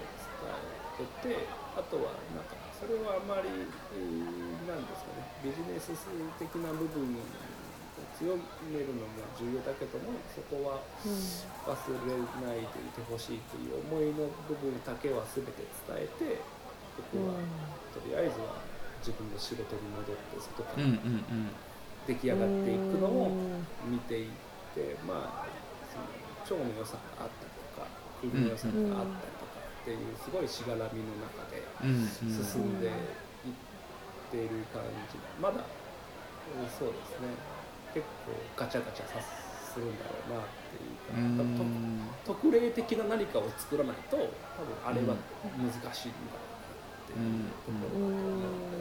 [0.97, 5.91] えててあとはなんかそれはあまり、えーなんですかねビジネス
[6.39, 7.23] 的な部分を
[8.17, 8.35] 強
[8.71, 10.79] めるのも重要だけどもそこは
[11.67, 11.75] 忘
[12.07, 12.15] れ
[12.47, 16.41] ないでいてほしいという思いの部分だけは全て伝えて
[17.11, 17.35] 僕は
[17.93, 18.59] とりあえずは
[19.03, 20.95] 自分の仕事に戻って外からん
[22.07, 23.31] 出来上がっていくのを
[23.87, 24.29] 見ていっ
[24.75, 25.47] てまあ
[25.91, 27.87] その腸の良さがあったりとか
[28.23, 31.63] 首の良さがあったりとかっていうすごいしがらみの中で
[32.31, 32.93] 進んでいっ
[34.31, 37.27] ている感じがまだうんそうですね。
[37.93, 44.27] 結構ガチャガチャさするんだろうなっていうか特特例的な何かを作らないと多分
[44.83, 45.15] あれは
[45.61, 46.52] 難しいんだろう
[47.15, 48.77] うところだと思うので。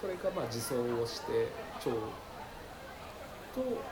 [0.00, 1.48] それがまあ自走をして
[1.80, 1.90] 腸
[3.54, 3.84] と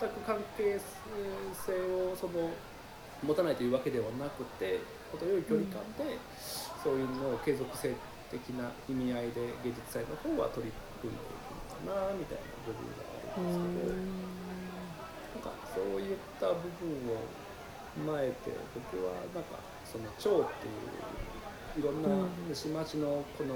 [0.00, 2.50] 全く関係性をその
[3.22, 6.16] 持たないというわけではなくて程よい距離感で
[6.82, 7.94] そういうのを継続性
[8.30, 11.16] 的な意味合いで芸術祭の方は取り組ん。
[11.16, 13.42] でいくのかなみたいな部分があるん。
[13.42, 13.90] ですけど
[15.34, 15.42] なん。
[15.42, 17.28] かそういった部分を
[17.98, 19.44] 踏まえて僕はなん。
[19.44, 20.14] かその腸
[20.48, 20.74] っていう
[21.78, 22.08] いろんな
[22.52, 23.54] 市町のこの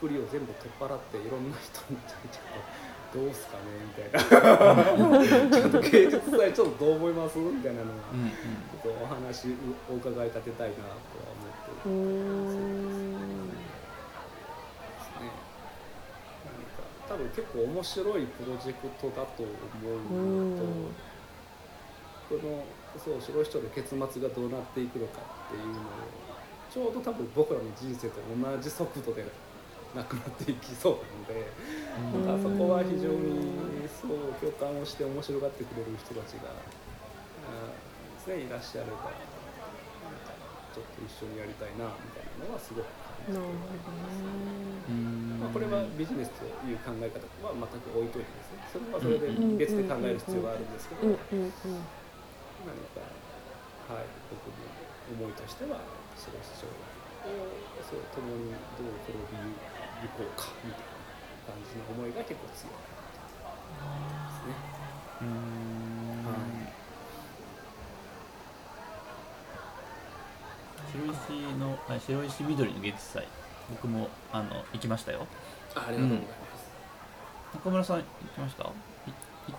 [0.00, 2.20] くくりを全部取っ払っていろんな人にちょっ
[3.10, 4.20] とどうすかねみたいな。
[5.50, 7.38] ちょっと芸術祭ちょっとどう思います？
[7.38, 9.56] みたいなのはうんうんちょっとお話
[9.90, 11.50] お伺い立てたいなとは思っ
[11.82, 13.54] てうるんで
[15.02, 15.32] すね。
[16.44, 20.04] 何か多分結構面白いプロジェクトだと思う
[20.54, 20.62] のと、
[22.28, 22.62] この
[23.02, 25.18] そう白市長で結末がどうなっていくのか
[25.48, 25.82] っていうのを
[26.78, 29.26] ちょうど多分僕らの人生と同じ速度で
[29.98, 31.50] なくなっていきそうなので、
[32.14, 32.30] うん。
[32.30, 40.38] なんかそこは非常にそう共感をして面白がってくれる人たちが、あーですね、いらっしゃればなんか
[40.70, 44.86] ちょっと一緒にやりたいなみたいなのはすごく感じてなるほどね。
[44.86, 48.62] うんまあ、これはビジネスという考え方は全く置いといてですね。
[48.70, 51.82] それはそれで別で考える必要があるんですけど、うんうんうん。
[52.62, 53.02] 何か、
[53.90, 55.82] はい、僕の思いとしては
[56.18, 56.74] 白市長を
[57.88, 59.22] そう共にどう転び
[60.02, 62.82] ゆこうかみたいな感じの思いが結構強いで
[64.34, 64.52] すね。
[65.22, 65.26] うん
[66.26, 66.68] はい
[70.90, 73.26] 白石のあ白石緑の芸術祭。
[73.70, 75.26] 僕もあの行きましたよ。
[75.74, 77.54] あありがとうございます。
[77.54, 78.04] 中村さん行
[78.34, 78.64] きました？
[78.64, 78.72] こ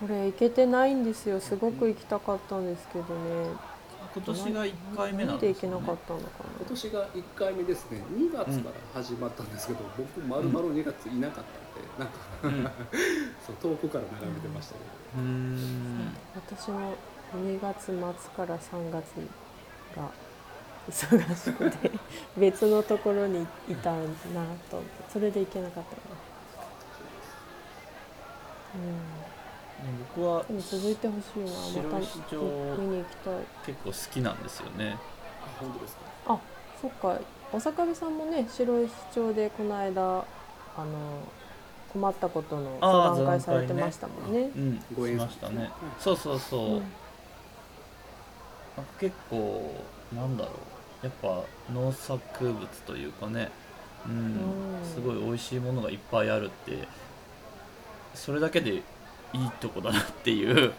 [0.08, 1.40] れ行けてないんですよ。
[1.40, 3.10] すごく行きたかったんですけどね
[4.12, 5.54] 今年が1回目なんでね。
[5.54, 6.26] 行けなかったのか
[6.58, 8.02] 今年が1回目ですね。
[8.12, 12.72] 2月から始まったんですけど、僕まるまる2月いなかったんで、なんか
[13.46, 15.98] そう遠くから眺めてましたけど、うーん。
[16.06, 16.94] な私も
[17.34, 17.94] 2月末
[18.36, 19.06] から3月
[19.96, 20.10] が
[20.88, 21.90] 忙しくて
[22.36, 24.02] 別のところにいたな
[24.70, 25.98] と思ってそれで行けなかったな、
[28.74, 29.19] うん、
[29.80, 31.98] でも続いてほしいなまた
[32.80, 33.34] 見に行きたい。
[33.66, 34.96] 結構好きなんですよね。
[35.42, 36.02] あ本当ですか？
[36.34, 36.38] あ
[36.80, 37.18] そっか。
[37.52, 40.24] お坂部さんもね白石町でこの間あの
[41.92, 44.50] 困ったことのあー相談会されてましたもんね。
[44.54, 45.56] うんしご演奏ましたね。
[45.62, 46.82] うんそうそうそう、うん。
[49.00, 49.74] 結構
[50.14, 50.50] なんだろ
[51.02, 51.06] う。
[51.06, 53.50] やっぱ農作物というかね。
[54.06, 54.84] うん、うん。
[54.84, 56.86] すごい美味しいものがいっぱいあるって。
[58.14, 58.82] それだけで
[59.32, 60.62] いいとこだなっていう、うん。
[60.62, 60.72] うん、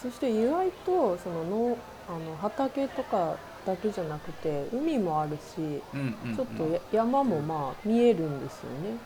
[0.00, 3.36] そして意外とその農あの畑とか
[3.66, 5.60] だけじゃなくて海もあるし
[5.94, 6.36] うんうんうん。
[6.36, 8.96] ちょっとや山もまあ見えるんですよね。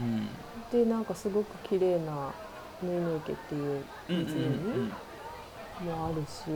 [0.00, 0.28] うん。
[0.72, 2.32] でなんかすごく綺麗な
[2.82, 4.92] 縫いの池っていううんうんうん。
[5.80, 6.50] 湖もあるし、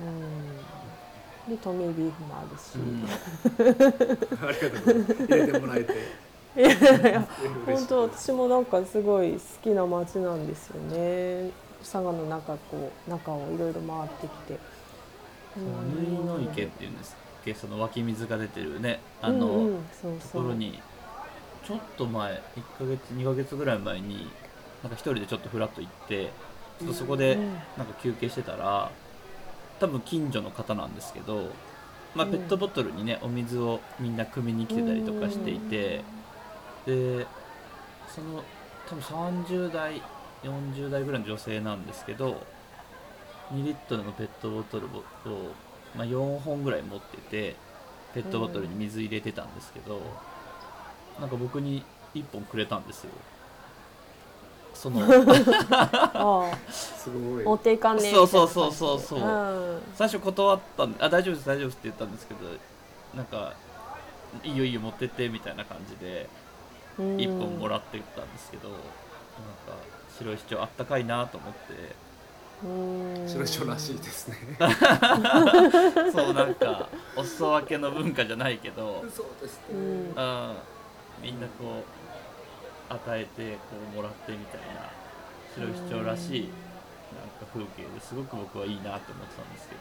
[0.00, 0.56] うん、
[1.48, 3.06] でトミービーフもあるし、うん。
[4.48, 5.26] ありがとうございます。
[5.26, 5.94] 入れてもらえて
[6.56, 7.28] いやいや
[7.66, 11.50] 本当私もなんかすごい好きな街なんですよね。
[11.80, 14.58] 佐賀の中こう中をいろいろ回ってきて。
[15.56, 20.42] 縫いの池っていうんですっけその湧き水が出てるねあの、うんうんそうとそう。
[20.42, 20.80] ころに
[21.64, 22.36] ちょっと前1
[22.78, 24.26] ヶ月2ヶ月ぐらい前に
[24.82, 26.32] なんか一人でちょっとフラッと行って
[26.80, 27.52] ちょっとそこでうん。
[27.76, 28.90] なんか休憩してたら
[29.78, 31.50] 多分近所の方なんですけど、
[32.14, 32.32] まあ、うん。
[32.32, 36.02] ペットボトルにねお水をみんな汲みに来てたりとかしていて
[36.86, 37.26] で
[38.14, 38.42] その
[38.88, 40.02] 多分30代
[40.42, 42.42] 40代ぐらいの女性なんですけど
[43.52, 44.90] 2リットルのペットボトルを、
[45.96, 47.56] まあ、4本ぐらい持ってて
[48.14, 50.00] ペットボトルに水入れてたんですけど、
[51.18, 51.82] なんか僕に
[52.14, 53.10] 1本くれたんですよ。
[54.72, 57.42] そのあすごい。
[57.42, 59.18] あ持っていかんねそうそうそうそうそう。
[59.18, 62.40] みたいな感最初断ったんであ大丈夫です大丈夫ですって言ったんですけど
[63.14, 63.54] なんか
[64.42, 66.28] いいよいいよ持ってってみたいな感じで
[66.98, 68.82] 1本もらってったんですけど、なんか
[70.18, 71.96] 白石町あったかいなと思って。
[72.64, 73.28] うん。
[73.28, 74.36] 白潮らしいですね。
[76.12, 79.78] そうなんかお裾分けの文化じゃないけど、そうですね、うん。
[79.78, 80.56] うん、
[81.20, 81.82] みんなこ
[82.90, 83.58] う与えてこ
[83.92, 84.90] うもらってみたいな
[85.54, 86.40] 白石町らしい
[87.14, 89.80] なんか風景ですごく僕はいいなと思ってたんですけど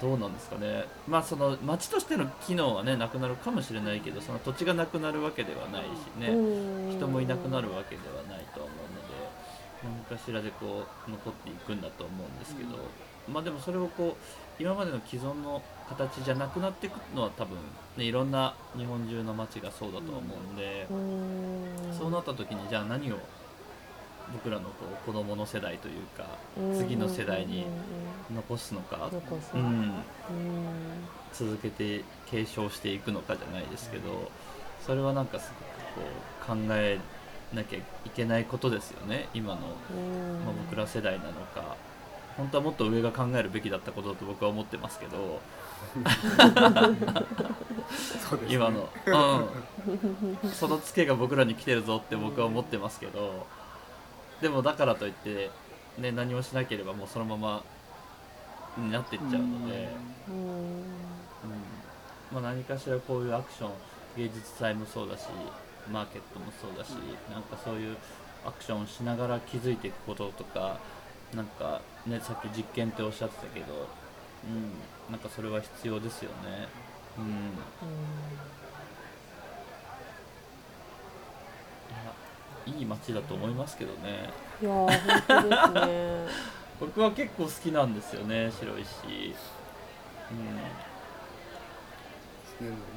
[0.00, 0.84] どうなんですかね。
[1.06, 5.86] まあその町としての機能はねなくなるかもしれないけどその土地がなくなるわけではないし
[6.18, 12.76] ね、うん人もいなくなるわけではないとは思うので何かしらでこう残っていくんだと思うんですけど、
[13.32, 17.56] まあでもそれをこう今までの既存の形じゃなくなっていくのは多分、
[17.96, 23.16] ね、いろんな日本中の町がそうだと思うんで、うんそうなった時にじゃあ何を
[24.32, 26.26] 僕らのこう子供の世代というか
[26.58, 27.64] うん次の世代に
[28.30, 29.92] うん残すのか、残すうん、うん。
[31.32, 34.30] 続けて継承していくのかじゃないですけど
[34.84, 35.52] それはなんかす
[35.96, 36.98] ごくこう考え
[37.52, 37.82] なきゃい
[38.14, 39.60] けないことですよね今の、
[39.94, 40.44] うん。
[40.44, 41.76] まあ、僕ら世代なのか。
[42.36, 45.40] 本当はもっと上が考えるべきだったことだと僕は思ってますけど。
[48.36, 48.46] ね。
[48.48, 53.46] 今の、うん、そのツケが僕らに来てるぞって僕は思ってますけど
[54.40, 55.50] でもだからといって、
[55.98, 57.62] ね、何もしなければもうそのまま
[58.78, 59.88] になっていっちゃうので。
[60.28, 60.34] うん。
[60.34, 60.84] うん。
[62.32, 63.70] まあ、何かしらこういうアクション
[64.16, 65.26] 芸術祭もそうだし
[65.92, 66.90] マーケットもそうだし
[67.32, 67.96] なんかそういう
[68.44, 70.78] アクションをしながら気づいていくこととか
[71.34, 73.88] なんかねさっき実験っておっしゃってたけど、
[74.44, 76.68] うん、なんかそれは必要ですよね。
[77.18, 77.28] うん、い
[82.04, 82.12] や
[82.66, 84.30] いい街だと思いますけどね。
[84.60, 84.88] いやー本
[85.42, 86.26] 当ですね。
[86.80, 89.34] 僕は結構好きなんですよね白石。
[90.32, 90.56] うん。
[90.56, 90.62] ね。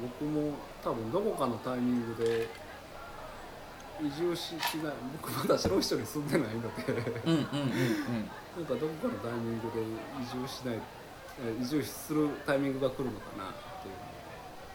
[0.00, 0.52] 僕も
[0.82, 2.48] 多分どこかのタイミングで
[4.00, 6.82] 移住ししない僕まだ白石町に住んでないので。
[7.26, 7.44] うんうんうんうん。
[8.56, 9.82] なんかどこかのタイミングで
[10.22, 10.80] 移住しない
[11.40, 13.52] え移住するタイミングが来るのかなっ
[13.82, 13.94] ていう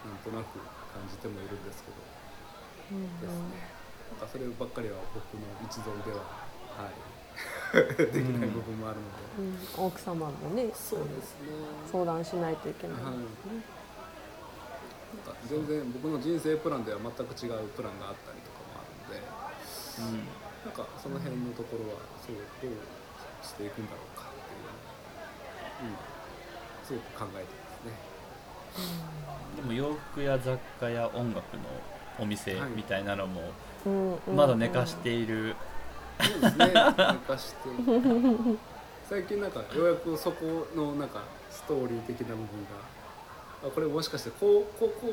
[0.06, 0.60] のをなんとなく
[0.94, 1.96] 感じてもいるんですけど。
[2.92, 3.20] うん。
[3.22, 3.79] ですね
[4.12, 6.50] なんかそればっかりは僕の一存では
[6.80, 6.94] はい。
[7.72, 9.86] できない部分もあるので、うん。
[9.86, 11.50] 奥様もねそうですね。
[11.92, 13.04] 相談しないといけない。
[13.04, 13.14] はい。
[13.14, 13.22] なん
[15.26, 19.22] か全然僕の人生プランでは全く違うプランがあったりとかもあるので
[20.00, 20.28] うん。
[20.66, 26.00] なんかその辺のところはそうどうしていくんだろうかっていうのを今
[26.86, 27.94] すごく考えてますね。
[29.56, 31.64] でも洋服や雑貨や音楽の
[32.20, 32.70] お店はい。
[32.72, 33.52] みたいなのも
[33.86, 35.56] うんうんまだ寝かしている、
[36.22, 36.72] そうですね。
[36.74, 37.58] なんかして
[39.10, 42.50] 最近なんかようやくそこのなんかストーリー的な部分が
[43.68, 45.08] あこれもしかしてこうここ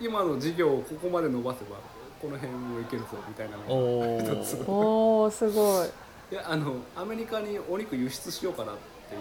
[0.00, 1.76] 今の事業をここまで伸ばせば
[2.20, 4.44] この辺もいけるぞみたいなのがお一ー。
[4.44, 5.88] つおおすごい。
[6.32, 8.76] いやあのアメリカにお肉輸出しようかなっ
[9.08, 9.20] ていう。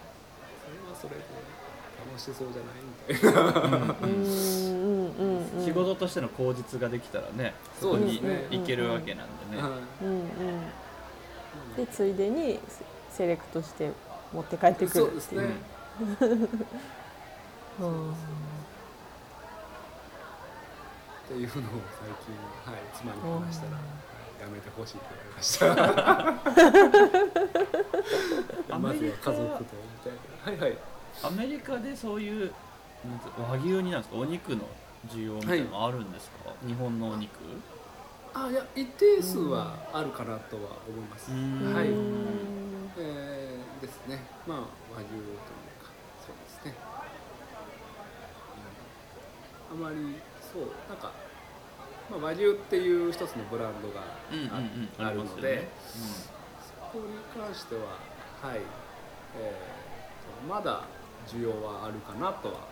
[0.61, 1.21] それはそれで
[2.11, 2.81] 楽しそうじゃない？
[3.09, 3.95] みたいな。
[4.01, 4.09] うん。
[4.09, 5.15] うん。
[5.17, 5.57] うん。
[5.57, 5.65] うん。
[5.65, 8.57] 仕事としての口実ができたらねそこにそうですね。
[8.59, 9.71] 行けるわけなんでね、はい
[10.05, 10.25] うんうん。
[11.77, 12.83] でついでにセ
[13.17, 13.91] セレクトして
[14.31, 15.05] 持って帰ってくるっていう。
[15.05, 15.43] そうですね、
[17.79, 18.15] うん
[21.33, 22.37] っていうのを最近、
[22.71, 23.71] はい、妻に話したら、
[24.39, 25.57] やめてほしいって言われまし
[28.69, 28.75] た。
[28.75, 30.13] ア まメリカずは家族とみたい
[30.55, 30.61] な。
[30.61, 30.77] はいはい。
[31.23, 32.53] アメリカでそういう
[33.49, 34.17] 和牛になんですか？
[34.17, 34.61] お肉の
[35.07, 37.31] 需要みたいなのあるんですか、日本のお肉
[38.35, 41.31] あ、いや、一定数はあるかなとは思います。
[41.31, 41.89] うんはい。
[41.89, 44.23] うんえー、ですね。
[44.47, 44.57] まあ、
[44.93, 45.89] 和牛というか、
[46.25, 46.75] そうですね。
[46.87, 46.93] うん
[49.73, 49.95] あまり、
[50.53, 51.11] そう、なんか。
[52.09, 55.05] まあ、和牛っていう一つのブランドがうんうんうん。
[55.05, 55.67] ああるので、あり
[56.91, 57.97] そこに関しては、
[58.41, 58.59] はい、
[59.39, 59.83] えー
[60.47, 60.85] とまだ
[61.27, 62.67] 需要はあるかなとは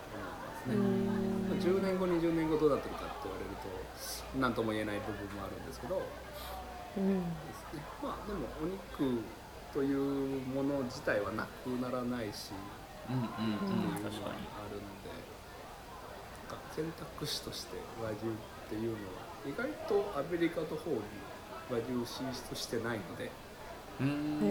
[0.67, 1.21] 思いますね。
[1.49, 3.67] まあ10年後、20年後どうなってるかって言われると、
[4.39, 6.01] 何とも言えない部分もあるんですけど、
[6.97, 7.19] うん。
[7.19, 7.25] で
[7.71, 9.23] すね、まあでもお肉
[9.73, 12.51] というもの自体はなくならないし、
[13.09, 13.25] うんうんうん。
[13.25, 15.11] うんっていうのはあるので、
[16.75, 18.23] 選択肢として和牛っ
[18.71, 18.99] ていうのは
[19.45, 20.97] 意外とアメリカの方に
[21.69, 23.29] 和牛進出してないので。
[23.99, 24.05] うー。
[24.07, 24.47] んへ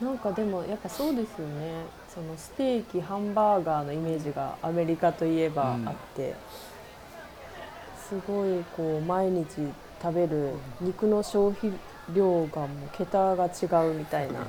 [0.00, 1.72] えなんかでもやっぱそうですよね。
[2.14, 6.34] そのステーキハンバーガーのイメージがアメリカといえばあって、
[8.06, 9.46] すごいこう毎日
[10.02, 10.50] 食べる
[10.82, 11.72] 肉の消費
[12.14, 14.40] 量がもう桁が違うみたいな。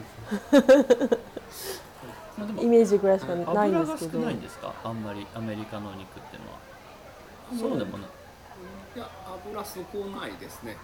[2.38, 4.20] まあでもイメージぐらいしかないんですけど。
[4.20, 4.74] 少ないんですか？
[4.84, 6.60] あんまりアメリカのお肉っていうのは
[7.56, 8.10] そうでもない。
[8.95, 9.10] いや
[9.45, 10.76] 油少ないですね。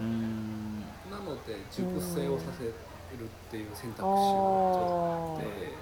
[0.00, 0.80] うーん。
[1.10, 2.74] なので熟成をさせる
[3.24, 5.74] っていう選択肢をあ取って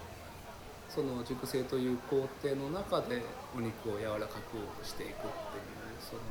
[0.89, 3.23] その熟成という工程の中で
[3.57, 5.31] お肉を柔らかくしていくっていう
[6.01, 6.23] その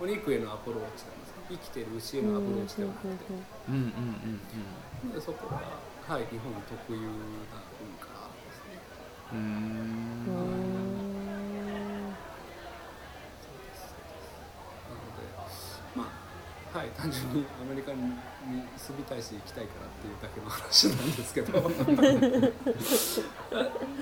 [0.00, 3.14] お肉へのアプローチなんですね生きてる牛へのアプローチではなくて。
[3.68, 5.62] うんうんうんでそこは、
[6.08, 7.14] はい、日本特有な文
[8.00, 8.08] 化
[8.42, 8.82] ですね。
[9.32, 10.46] うんなの
[15.14, 15.22] で
[15.94, 16.06] まあ
[16.72, 17.98] はい単純にアメリカに
[18.76, 21.62] 住みたいし行きたいからっていうだけの話なんですけど。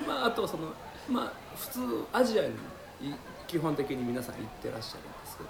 [0.07, 0.73] まああとその
[1.09, 1.79] まあ普通
[2.11, 2.49] アジアに
[3.01, 3.13] い
[3.47, 5.49] 基本的に皆さん行ってらっしゃるんですけど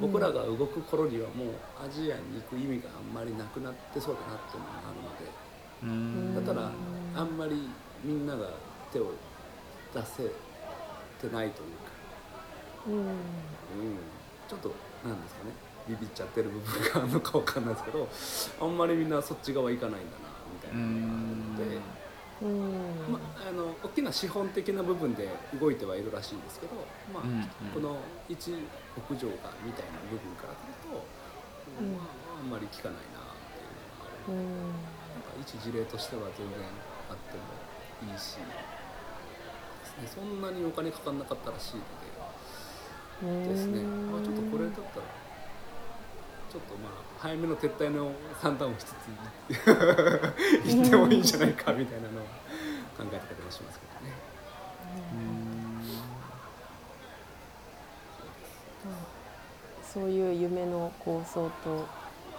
[0.00, 1.48] 僕らが動く頃にはもう
[1.84, 6.70] アジアに行く意味があんまりなくなってそうだなっていうのがあるのでだったら
[7.16, 7.68] あんまり
[8.04, 8.50] みんなが
[8.92, 9.12] 手を
[9.92, 10.22] 出せ
[11.20, 11.92] てないというか。
[12.86, 12.94] うん。
[12.94, 13.06] うん、
[14.48, 18.08] ちょっとなんですかねビビっちゃってる部分があるのかわかんないですけど
[18.60, 20.78] あんまりみんなそっち側行かないんだなみたいな。
[20.78, 21.80] のがあるので、
[22.42, 23.12] うん。
[23.12, 25.28] まあ、あの大きな資本的な部分で
[25.58, 26.74] 動いてはいるらしいんですけど、
[27.12, 27.46] まあうんうん。
[27.74, 27.96] この
[28.28, 31.04] 一牧場がみたいな部分からすると、
[31.80, 31.92] うん。
[31.94, 34.34] まあ、あんまり効かないなっていうのがある。
[34.34, 34.70] うん。
[35.14, 36.58] なんか一事例としては全然
[37.10, 40.06] あってもいいしですね。
[40.06, 42.12] そんなにお金かかんなかったらしいので。
[43.22, 45.06] ですね、まあ、ちょっとこれだったら
[46.52, 48.92] ちょっとまあ早めの撤退の算段をしつつ
[50.68, 52.24] 行ってもいいんじゃないかみたいなのを
[52.94, 54.12] 考えてたりもしますけどね。
[59.82, 61.86] そういう夢の構想と、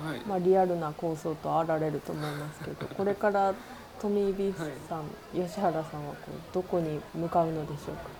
[0.03, 3.53] はい、まあ、リアルな構想とあられると思いますけど これから
[3.99, 5.03] トミー・ビーフさん、
[5.34, 8.14] 吉原さんはこうどこに向かうのでしょうか？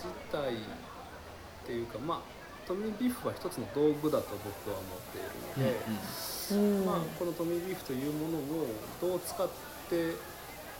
[0.00, 2.20] 自体っていうかまあ
[2.66, 5.80] トミー・ビーフは一つの道具だと僕は思っているので。
[6.52, 8.66] うんまあ、このトミービーフというものを
[9.00, 9.48] どう使っ
[9.88, 10.14] て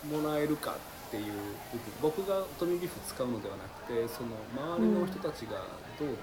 [0.09, 0.75] もらえるか
[1.09, 1.25] っていう
[2.03, 4.35] 部分僕がトミービーフ使うのではなくてその
[4.79, 5.63] 周りの人たちが
[5.99, 6.19] どう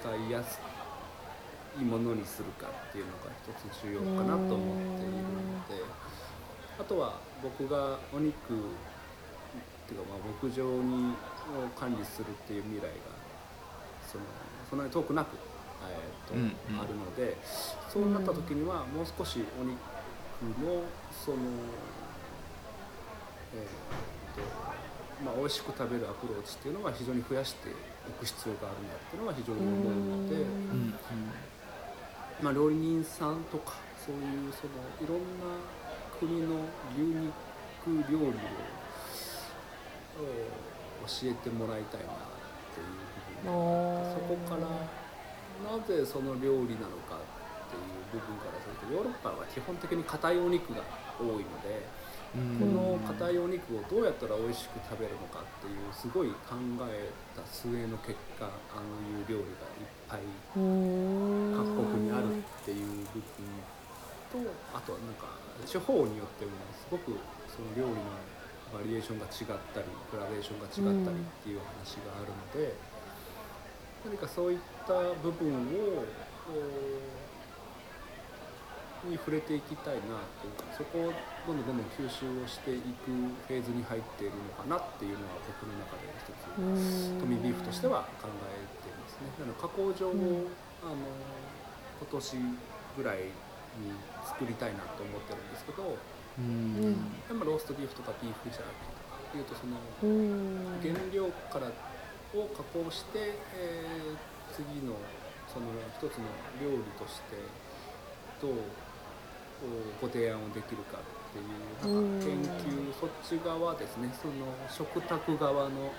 [0.00, 0.60] 使いやす
[1.80, 5.28] いものにするかっていうのが一つ重要かなと思っているの
[5.68, 5.84] で
[6.78, 8.36] あとは僕がお肉っ
[9.88, 11.14] ていうかまあ牧場に
[11.58, 12.90] を管理するっていう未来が
[14.06, 14.24] その
[14.68, 15.36] そんなに遠くなく、
[15.82, 16.80] えーとうんうん。
[16.80, 17.36] あるので
[17.88, 19.78] そうなった時にはもう少しお肉
[20.64, 20.82] の
[21.12, 21.36] その
[23.52, 24.46] えーと
[25.24, 27.68] まあ、美味しく食べるアプローチっていうのは非常に増やして
[28.08, 30.94] おく必要があるなっていうのは非常に思うので、うん。
[32.40, 35.60] まあ、料理人さんとかそういうそのいろんな
[36.18, 36.64] 国の
[36.96, 37.32] 牛肉
[38.10, 38.30] 料理を
[41.10, 42.16] えー教えてもらいたいなっ
[42.70, 42.86] ていう
[43.42, 43.50] 部分。
[44.14, 44.70] そこから
[45.60, 47.26] なぜその料理なのかっ
[47.68, 50.82] ていう部分からするとヨーロッパは基本的に硬いお肉が
[51.18, 51.84] 多いので、
[52.34, 52.58] うん。
[52.62, 56.56] この硬いお肉をどうやったら美味しく食べるのかっていうすごい考
[56.88, 60.22] えた末の結果ああいう料理がいっぱい
[60.56, 61.52] うん。
[61.58, 63.50] 各国にあるっていう部分
[64.30, 64.38] と
[64.72, 65.26] あとはなんか
[65.66, 67.18] 地方によってもすごく
[67.50, 68.39] その料理の
[68.72, 70.70] バリエーションが違ったりグラデーションが違
[71.02, 72.74] ったりっていう話があるので、
[74.04, 76.06] 何かそういった部分を
[79.04, 81.12] おに触れていきたいなというかそこを
[81.46, 83.08] どんどんどんどん吸収をしていく
[83.48, 89.32] フェーズに入っているのかなっていうのは僕の中で一つトミービーフとしては考えていますね。
[89.40, 90.46] なので加工場を、うん
[90.80, 90.96] あの
[92.00, 92.36] 今年
[92.96, 93.28] ぐらい
[93.76, 93.92] に
[94.24, 95.96] 作りたいなと思ってるんですけど、
[96.38, 97.26] うん。
[97.28, 100.80] でもローストビーフとかビーフジャーキーとかいうとそのうん。
[100.82, 104.94] 原料からを加工して、えー次の
[105.46, 106.26] その一つの
[106.60, 107.38] 料理として
[108.42, 108.52] どう
[110.00, 111.02] ご提案をできるかっ
[111.32, 114.12] ていうなんか研究そっち側ですね。
[114.20, 114.34] その
[114.68, 115.92] 食卓側の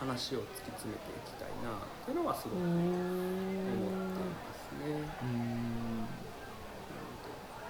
[0.00, 5.04] 話を突き詰めていきたいなっていうのはすごく思っていますね。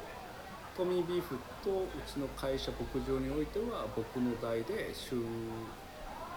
[0.75, 5.21] トミービーフとうちの会社牧場においては僕の代で週を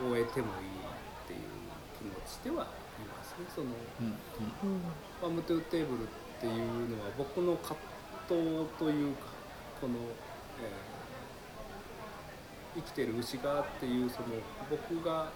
[0.01, 1.40] 終えてもいいっていう
[1.98, 2.66] 気持ちではい
[3.05, 3.46] ますね。
[3.55, 3.66] その
[4.01, 4.80] うんうん
[5.20, 6.07] Farm to Table っ
[6.40, 7.76] ていうのは僕の葛
[8.28, 9.26] 藤というか
[9.80, 11.01] この、えー
[12.74, 14.28] 生きてる牛がっていうその
[14.70, 15.30] 僕が、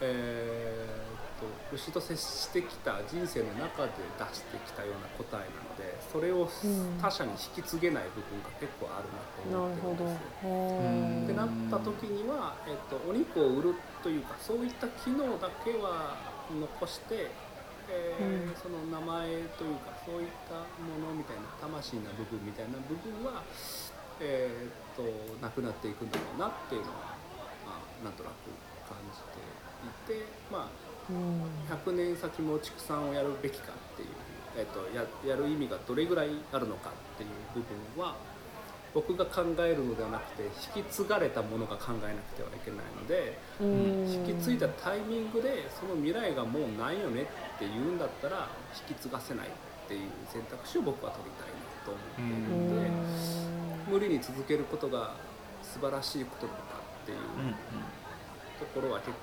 [0.00, 10.48] えー、と牛と接してきた人生の中で出してきたような答えなのでそれをうん他者に引き継げない部分が結構あるなと思ってるんですよ。
[10.48, 10.90] へう
[11.20, 11.24] ん。
[11.24, 16.16] ってなった時には、えっと、お肉を売るというかそういった機能だけは
[16.48, 17.30] 残して、
[17.88, 18.54] えーうん。
[18.56, 19.26] その名前
[19.58, 23.42] というかそういったものみたいな魂な部分みたいな部分は、
[24.20, 25.02] えーっと
[25.42, 27.18] なくなっていくんだろうなっていうのは、
[27.66, 28.46] まあ、なんとなく
[28.86, 29.20] 感じ
[30.12, 31.42] ていてまあうん。
[31.68, 34.08] 100年先も畜産をやるべきかっていう、
[34.56, 37.60] えっとややる意味がどれぐらいあるのかっていう部
[37.96, 38.16] 分は
[38.94, 40.44] 僕が考えるのではなくて
[40.76, 44.08] 引き継がれたものが考えなくてはいけないのでうん。
[44.08, 47.26] 引き継いだタイミングでその未来がもうないよね
[47.56, 48.48] っていうんだったら
[48.88, 49.50] 引き継がせないっ
[49.88, 52.90] ていう選択肢を僕は取りたいなと思っているので
[53.90, 55.12] 無理に続けることが
[55.62, 56.64] 素晴らしいことなのか
[57.02, 57.18] っていう
[58.58, 59.16] ところは結構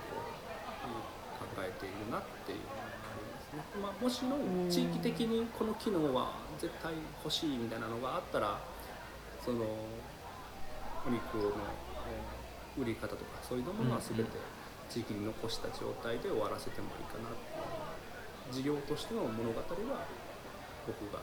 [0.88, 0.94] うん
[1.56, 2.84] 考えているなっていうのがあ
[3.18, 3.64] りますね。
[3.82, 4.38] まあ、もしの
[4.70, 8.60] 地域的にこの機能は絶対欲しいみたいなのがあったら
[9.44, 9.66] その
[11.06, 12.42] お肉のえー
[12.80, 14.32] 売り方とかそういうのも全て
[14.90, 17.42] 地域に残した状態で終わらせてもいいかなって
[18.48, 19.66] いう事業としての物語は
[20.88, 21.20] 僕が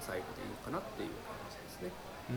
[0.00, 1.90] 最後でいいかなっていう感じですね。
[2.30, 2.36] うん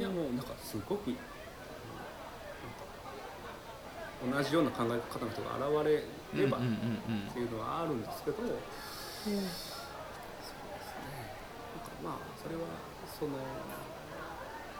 [0.00, 1.10] いやもうなんかすごく、
[4.30, 7.30] 同じような考え方の人が現れればっうんうんうん。
[7.32, 9.84] ていうのはあるんですけど、そううんです
[11.04, 11.36] ね。
[12.02, 12.62] なんかまあそれは
[13.18, 13.32] その、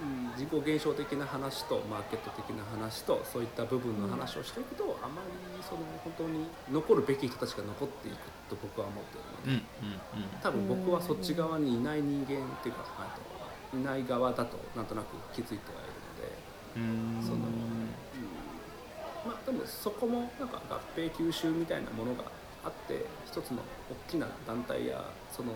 [0.00, 8.16] うん、人口減少的な話とマーケット的な話とそういった部分の話をしていくと、あまりその本当に残るべき人たちが残っていく
[8.50, 9.64] と僕は思っているので。
[9.82, 10.28] うんうん。
[10.42, 16.44] 多分僕はそっち側にいない人間っていうかあといない側だとなんとなく気づいてはいるので
[16.76, 17.22] うん。
[17.22, 17.38] その、
[19.66, 22.24] そこもなんか合併吸収みたいなものが
[22.64, 23.58] あって一つの
[24.08, 25.52] 大きな団体やその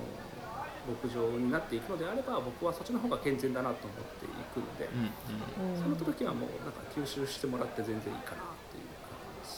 [0.89, 5.83] 牧場になっていくのであれば僕はそっちの方が健全だなと思っていくので、うんうん。
[5.83, 9.49] その時はもうなんか吸収してもらって全然いいかなっていう感じ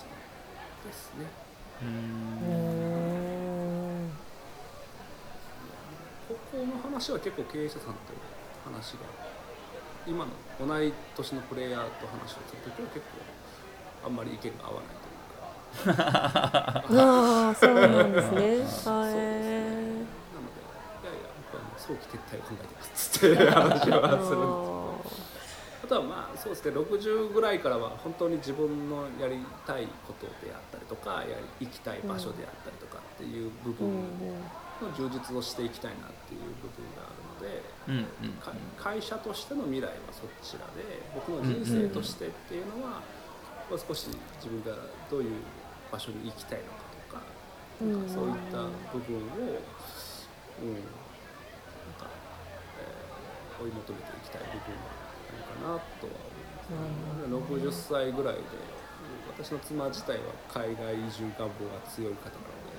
[0.89, 1.27] ですね。
[1.83, 1.89] うん。
[2.55, 4.11] うん
[6.31, 8.15] ここの話は結構経営者さんと
[8.65, 9.01] 話が
[10.07, 10.31] 今の
[10.67, 13.19] 同い年のプレイヤーと話をするときは結構
[14.05, 16.01] あんまり意見が合わないというか。
[16.91, 18.41] ああそうなんですね。
[18.91, 19.25] はなのでい
[21.07, 25.05] やいや僕はもう早期撤退を考えてますって話はするんですけど
[25.83, 34.05] あとはまあそうですね60ぐらいからは本当に自分のやりたいことであったりとかやり行きたい場所であったりとかっていう部分うんうん
[34.81, 43.03] の充実をしていきたいなっていう部分があるので、うんうんか会社としての未来はそちらで僕の人生としてっていうのは、
[43.71, 44.09] もう少し
[44.43, 44.77] 自分が
[45.09, 45.31] どういう
[45.93, 47.23] 場所に行きたいのかとか,、
[47.87, 49.63] なんかそういった部分を、
[50.61, 50.83] うんなん
[51.97, 52.11] か
[52.77, 54.91] えー追い求めていきたい部分は
[55.29, 56.13] あるかなとは
[56.69, 58.43] 思います、60歳ぐらいで
[59.29, 62.71] 私の妻自体は海外移住願望が強い方なので。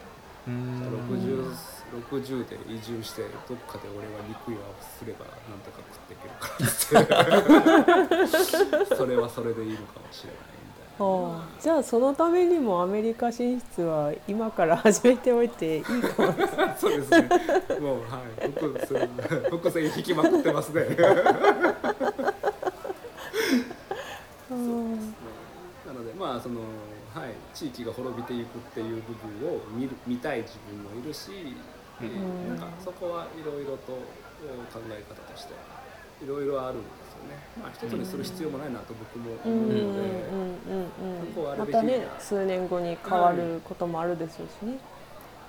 [0.48, 0.82] うん。
[1.10, 6.48] 60 60で移住してどっかで俺は肉屋をすればなんとか食っていけるか
[6.96, 7.38] ら
[8.80, 10.51] って それはそれでいいのかもしれない
[11.00, 16.34] みたいなはあ、じゃあそのためにもアメリカ進出は今から始めておいていいかも。
[16.78, 17.30] そうですね。
[17.80, 18.52] もうはい。
[18.52, 19.10] 伏線
[19.50, 20.82] 伏線引きまくってますね。
[24.52, 25.16] うん
[25.86, 26.60] なのでまあその
[27.14, 31.56] はい地域が滅びていくっていう部分を見る見たい自分もいるし、
[32.02, 35.54] えーうんなんかそこはいろいろと考え方として
[36.24, 37.40] いろいろあるんですよね。
[37.56, 40.12] まあ一つにする必要もないなと僕もうんうん思うので、
[40.68, 41.60] うんうん。
[41.60, 44.76] またね数年後に変わることもあるでしょうしね。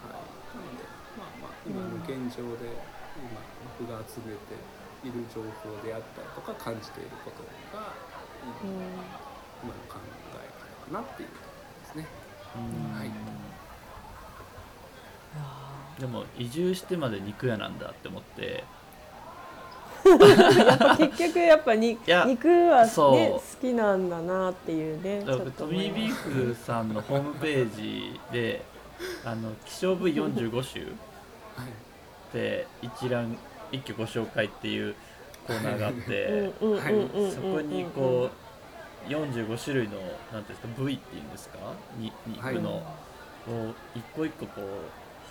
[0.06, 0.22] はい、
[0.54, 0.86] なので
[1.18, 2.70] まあまあ今の現状で
[3.18, 3.42] 今
[3.78, 4.54] 僕が集めて
[5.02, 7.42] いる情報であったりとか感じていること
[7.76, 8.78] がう今ん。
[9.62, 10.46] 今の考え
[10.90, 11.46] 方かなっていうとこ
[11.94, 12.06] ろですね。
[12.56, 12.98] うん。
[12.98, 13.10] はい。
[15.98, 18.64] でも移住してまで肉屋なんだって思って
[20.66, 25.22] やっぱ結局やっぱにや肉はそうね好きなんだなっていうね。
[25.22, 28.62] ちだからょっとトミービーフさんのホームページで
[29.24, 30.90] あの希少部位45種は
[31.64, 32.32] い。
[32.32, 33.36] で一覧
[33.70, 34.94] 一挙ご紹介っていう
[35.46, 36.52] コーナーがあって
[37.34, 38.30] そこにこ
[39.08, 41.58] う45種類のなんていうんですか部位っていうんですか
[41.98, 42.54] にはい。
[42.56, 44.66] 肉のを一個一個こう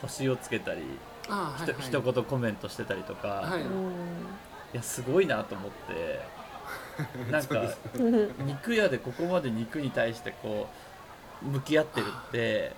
[0.01, 1.81] 星をつけたり、ひとあーはいはい。
[1.81, 3.61] 一言コメントしてたりとか、はい
[4.71, 6.21] い、うんやすごいなと思って
[7.31, 7.61] なんか
[7.95, 10.67] うん肉屋でここまで肉に対してこ
[11.43, 12.73] う向き合ってるって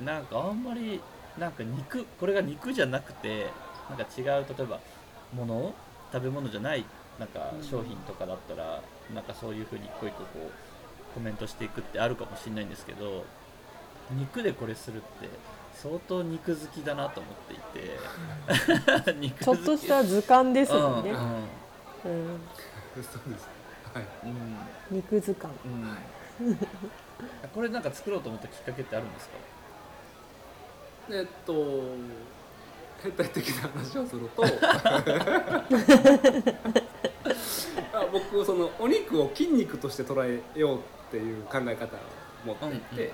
[0.00, 1.00] なんかあんまり
[1.38, 3.48] なんか肉これが肉じゃなくて
[3.88, 4.80] なんか違う例えば
[5.34, 5.74] もの
[6.12, 6.84] 食べ物じゃない
[7.18, 8.82] なんかうん商品とかだったら
[9.14, 13.24] なんかそういう風に一個一個こうコメントしていくってあるかもしれないんですけど
[14.10, 15.28] 肉でこれするって
[15.74, 17.56] 相当肉好きだなと思ってい
[19.04, 19.12] て。
[19.20, 21.10] 肉ちょっとした図鑑ですもんね。
[21.10, 21.24] うん、うん。
[21.24, 22.40] うん
[22.94, 23.48] そうです
[23.92, 24.06] はい。
[24.24, 24.56] うん。
[24.90, 25.52] 肉図鑑。
[25.64, 25.96] うん。
[27.54, 29.36] これなんか作ろうと思ったきっかけってあるんですか？
[31.10, 31.82] えっと
[33.02, 34.42] 変態的な話をすると。
[37.92, 41.98] あ僕そのお肉を筋肉として捉えようっていう考え方を
[42.46, 43.12] 持っていて、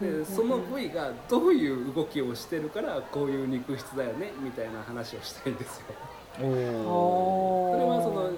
[0.00, 5.86] でその部位がどういう動きをしてるからこういう肉質だよねみたいな話をしたいんですよ。
[6.36, 8.30] それはその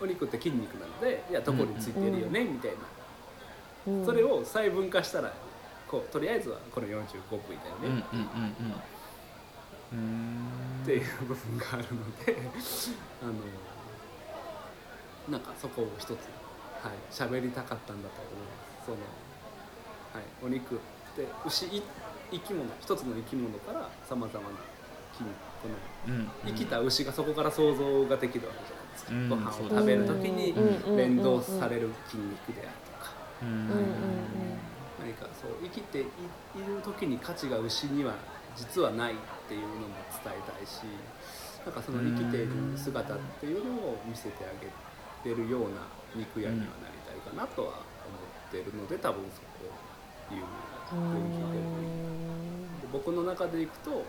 [0.00, 3.92] おお肉って筋肉なのでいやどこについてるよねみたいな。
[3.92, 4.06] うん。
[4.06, 5.32] それを細分化したら
[5.88, 8.04] こうとりあえずはこの45部位だよね。
[10.82, 12.36] っていう部分があるので
[13.22, 13.32] あの
[15.28, 16.18] なんかそこを一つはい
[17.10, 18.86] 喋りたかったんだと思います。
[18.86, 19.25] その、はい、
[20.42, 20.78] お肉っ
[21.16, 21.82] て牛い
[22.30, 24.56] 生き物一つの生き物からさまざまな
[25.16, 25.30] 筋
[25.62, 26.28] このうん。
[26.44, 29.28] 生きた牛がそこから想像ができるわけじゃないですか、うん。
[29.28, 30.96] ご飯を食べる時にうん。
[30.96, 33.12] 連動される筋肉であるとか。
[33.42, 33.48] うん。
[33.48, 33.56] うん。
[33.58, 34.58] うん。
[35.00, 36.06] 何かそう生きていい
[36.66, 38.14] る時に価値が牛には
[38.56, 39.16] 実はないっ
[39.48, 39.94] ていうのも
[40.24, 40.82] 伝えたいし
[41.64, 44.66] なんかその生きている姿っていうのを見せてあげ
[45.22, 49.42] てるような肉屋にはなりたいかなとは思ってるので多分そ
[50.28, 50.44] こをいう
[50.92, 54.04] うん分岐で僕の中でいくと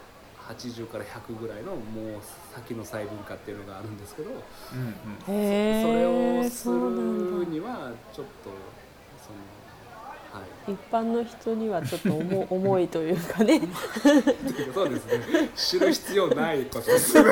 [0.47, 2.21] 80から100ぐらいのもう
[2.53, 4.95] 先の細分化っていうのがあるんですけどうんうん。
[5.25, 8.49] それーをするにはちょっと
[9.21, 9.37] その
[10.31, 10.71] はい。
[10.71, 13.61] 一般の人にはちょっと重 重いというかね。
[14.73, 15.49] そうですね。
[15.55, 17.15] 知る必要ないことです。
[17.21, 17.31] ね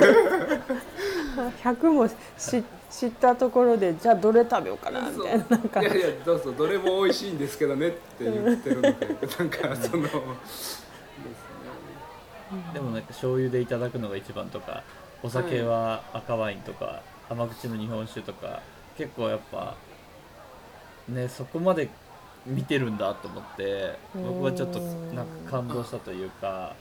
[1.64, 2.64] 100も知
[2.98, 5.82] 知ったところでじゃあどれ食べようかなみたいななんか。
[5.82, 10.10] いやいやどうぞどれも美味しいんですけどねって言ってるのでなんかその で
[10.48, 10.86] すね。
[12.74, 14.84] でもなんか醤油でいただくのが一番とか
[15.22, 18.62] お酒は赤ワインとか甘口の日本酒とか
[18.98, 19.76] 結構やっぱ
[21.10, 21.90] ねそこまで
[22.46, 26.74] 見てるんだと思って僕はちょっとなんか感動したというか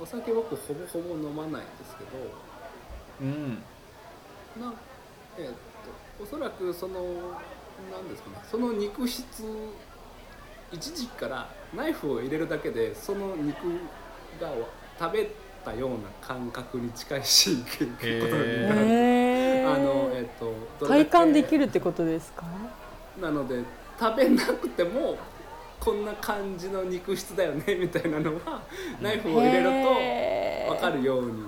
[0.00, 2.53] お酒僕ほぼほぼ飲まないんですけど
[3.20, 3.28] うん。
[3.28, 3.62] うん
[4.60, 4.72] な
[5.38, 5.48] えーっ
[6.18, 9.24] とおそらくそのなんですかねその肉質
[10.72, 13.56] 一時期からナイフを入れるだけでその肉
[14.40, 14.50] が
[14.98, 15.28] 食べ
[15.64, 18.80] たような感覚に近いしことになる。
[19.66, 20.28] あのえーっ
[20.78, 22.44] と体感できるってことですか？
[23.20, 23.62] なので
[23.98, 25.16] 食べなくても
[25.80, 28.62] こんな感じの肉質だよねみたいなのは
[29.00, 31.42] ナイフを入れると分かるように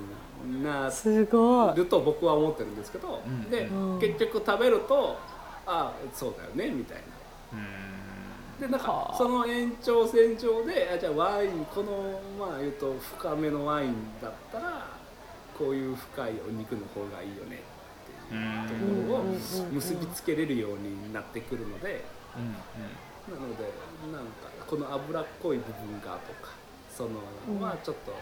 [0.62, 1.76] なすごい。
[1.76, 3.50] ると僕は思ってるんですけど、うん。
[3.50, 4.00] で、うん。
[4.00, 5.18] 結局食べると
[5.66, 8.66] ああそうだよねみたいな。
[8.66, 9.16] でなんかはあ。
[9.16, 14.86] その延長線上であじゃあワインこのまあ言うと深めのワインだったら
[15.58, 17.62] こういう深いお肉の方がいいよね
[18.28, 19.24] っていうところを
[19.72, 22.04] 結びつけれるようになってくるので。
[23.26, 23.64] なので
[24.12, 26.52] なんかこの脂っこい部分がとか
[26.88, 27.10] その
[27.48, 27.60] うん。
[27.60, 28.12] はちょっと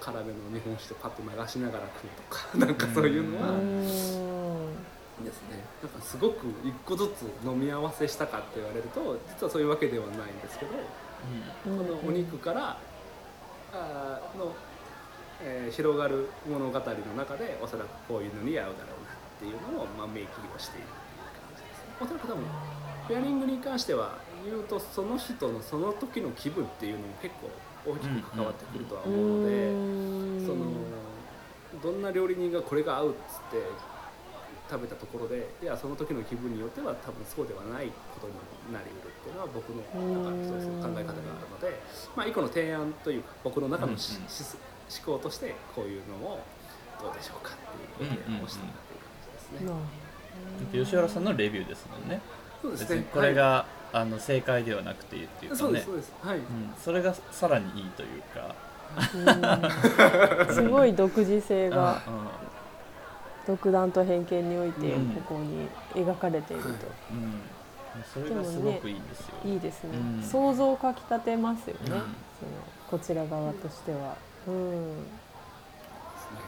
[0.00, 5.24] 辛めの日本酒でパッと流しながら食うとか なんかそういうのはうん。
[5.24, 5.58] ですね。
[5.82, 10.72] なんかすごく一個ずつ飲み合わせしたかって言われると実はそういうわけではないんですけど
[11.66, 11.78] うん。
[11.78, 12.78] このお肉から
[13.72, 14.54] あーの、
[15.42, 16.80] えー広がる物語の
[17.16, 21.96] 中でおそらくこういうのに合うだろうなっていうのを、まあ、明記をしているっていう感じですね。
[22.00, 22.44] おそらく多分
[23.08, 27.50] ペアリングに関しては言うとその人のその時の気分っていうのも結構
[27.92, 30.46] 大きく関わってくるとは思うので、うん。
[30.46, 30.66] その
[31.82, 33.62] どんな料理人がこれが合うっつって
[34.68, 38.34] 食べたところでいやその時の気分によっては多分そうではないことに
[38.72, 41.80] なりうるっていうのは僕の中の一つの考え方があるので、
[42.14, 44.28] まあ、一個の提案というか僕の中のし、うんうん。
[44.28, 44.44] し
[45.04, 46.40] 思考としてこういうのを
[47.00, 49.68] どうでしょうかっていうご提案をしたっていう感じですね。
[49.68, 49.76] な
[50.72, 52.20] る吉原さんのレビューですもんね
[52.62, 53.06] そうですね。
[53.12, 55.58] これが、あの正解ではなくてっていうかね。
[55.58, 56.12] そうですそうです。
[56.22, 56.44] はい、うん、
[56.78, 58.54] それがさらにいいというか。
[60.46, 60.54] うん。
[60.54, 62.10] すごい独自性がう
[63.46, 65.08] 独断と偏見においてうん。
[65.10, 66.78] ここに描かれていると、んうんう
[67.28, 67.40] ん。
[68.12, 70.22] それがすごくいいんですよ、いいですね、うん。
[70.22, 71.88] 想像をかきたてますよね、うん。
[71.88, 72.04] その
[72.90, 74.16] こちら側としては。
[74.46, 74.96] うん。
[74.96, 76.40] ですね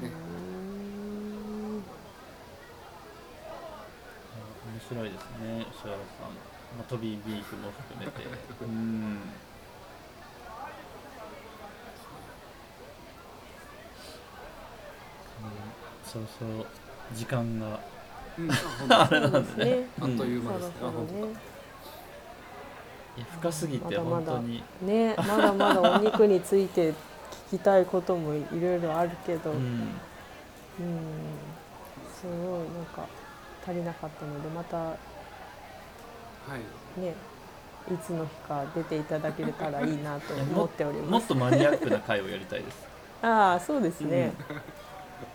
[0.00, 0.70] そうねうん
[4.70, 6.34] 面白いですね吉原さん、
[6.76, 8.22] まあ、トビービーフも含めて。
[8.62, 8.68] うん。
[8.68, 9.18] うん
[16.04, 16.66] そろそろ
[17.14, 17.78] 時間が。
[18.36, 18.50] うん、
[18.90, 19.86] あ本当そうですね。
[20.00, 20.72] あっという間ですね。
[20.80, 21.20] そろそろあ本当だ。
[21.20, 21.32] ね。
[23.16, 26.94] いや深すぎてまだまだ本当にね、まだまだお肉について聞
[27.50, 29.98] きたいこともいろいろあるけど、うん、うん。
[32.12, 33.06] すごいなんか
[33.70, 34.96] 足りなかったのでまたは
[36.96, 37.00] い。
[37.00, 37.14] ね、
[37.88, 41.10] いつの日か出ていただけたらいいなと思っております。
[41.10, 42.88] もっとマニアックな回をやりたいです
[43.22, 44.32] ああ、そうですね。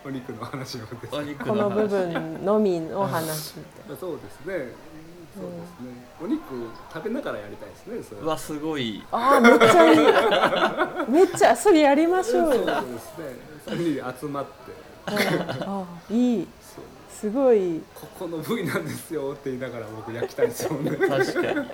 [0.03, 1.27] お肉の話をですおね。
[1.27, 4.73] 肉の話この部分のみの話みたいそうですね。
[5.35, 6.05] そうですね。
[6.21, 6.41] お肉
[6.93, 8.03] 食べながらやりたいですね。
[8.03, 9.17] それうわすごいな。
[9.17, 11.09] ああ、めっちゃいい。
[11.09, 12.55] めっちゃそれやりましょうよ。
[12.55, 13.25] そうですね。
[13.67, 14.51] 三人集まって、
[15.65, 16.47] ああ、いい。
[17.19, 17.81] すごい。
[17.93, 20.91] ここの部位なんですよって言いながら僕焼きたいですもんね。
[20.91, 21.67] 確かに。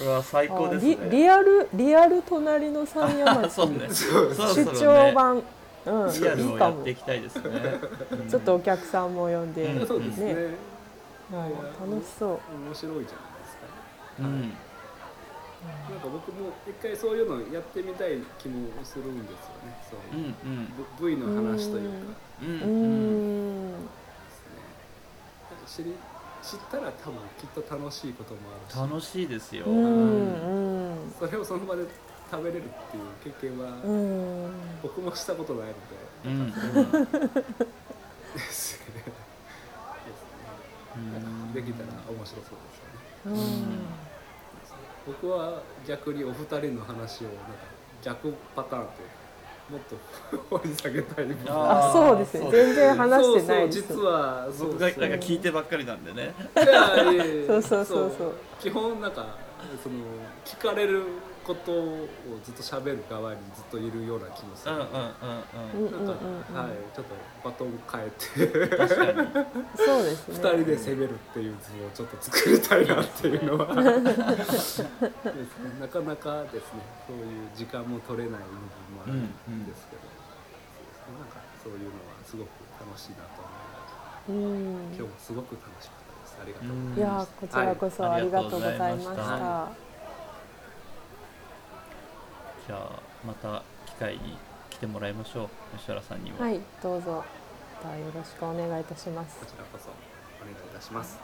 [0.00, 0.98] うわ最高ですね。
[1.00, 3.88] あリリアルリアル隣の山谷町そうね。
[3.90, 5.42] そうそろそ出張版、
[5.86, 6.76] うん、リアルいいかも。
[6.76, 7.42] をやっていきたいですね、
[8.12, 9.86] うんちょっとお客さんも呼んで、うん。
[9.86, 10.34] そうですね。
[11.32, 11.52] はい、
[11.90, 12.30] 楽しそう。
[12.66, 13.66] 面白いじゃないですか。
[14.20, 14.40] うん。
[15.90, 19.76] なんか僕も一回そういうのやってみたい気もするんですよね。
[19.90, 20.66] そううんうん。
[20.76, 21.96] ぶ部位の話というか。
[22.42, 22.48] うん。
[22.48, 23.88] うん。
[25.68, 25.94] 知り
[26.42, 29.84] 知ったら多分きっと楽しいこともあるし、楽しいですよ、うん
[31.02, 31.12] うん。
[31.18, 31.84] それをその場で
[32.30, 34.50] 食べれるっていう経験はうん。
[34.82, 35.74] 僕もしたことないの
[36.24, 36.52] うん。
[36.52, 36.60] で、
[38.34, 39.02] ですね。
[40.96, 41.28] うんですね。
[41.54, 42.78] できたら面白そうです
[43.26, 43.38] よね。
[43.38, 43.86] うん。
[45.06, 47.42] 僕は逆にお二人の話をなんか
[48.02, 49.14] 逆パターンというか
[49.70, 49.96] もっと
[50.58, 52.50] 掘り下げたいああそうですね。
[52.50, 53.82] 全然話してないです。
[53.88, 54.00] そうそう。
[54.00, 56.34] 実はそう僕がなんか聞いてばっかりなんでね。
[57.46, 58.32] そうそうそうそう。
[58.58, 59.36] 基本なんか
[59.82, 59.96] その
[60.44, 61.02] 聞かれる
[61.44, 62.08] ことを
[62.44, 65.98] ずっと喋る側にずっといるような気もする、うんうんうんうん。
[65.98, 66.56] うんなんか、うん。
[66.56, 67.14] はいちょっと
[67.44, 68.10] バトン変え
[68.50, 68.58] て。
[68.58, 69.46] うん確かに
[69.76, 70.34] そうですね。
[70.34, 73.74] 二人で攻めるっていう図をちょっと作りたいなっていうのは。
[73.74, 74.88] ですね。
[75.80, 76.60] なかなかですね。
[77.06, 80.02] そういう時間も取れない部分んですけど、
[81.18, 81.94] なんかそういうのは
[82.24, 82.48] すごく
[82.78, 83.42] 楽しいなと
[84.28, 89.88] 思いうん今日もすごく楽しかったですありがとうございますうんいやーこちらこそはいありがとうございましありがとうございまた。
[92.66, 94.36] じゃあまた機会に
[94.68, 95.48] 来てもらいましょう
[95.78, 97.24] 吉原さんにも、はい、どうぞ。
[97.82, 99.46] またよろしくお願いいたしますこ。
[99.46, 101.18] ちらこそお願いいたします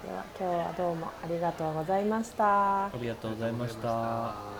[0.00, 2.90] それでは今日はどうもありがとうございましたあ。
[3.00, 4.57] りがとうございました。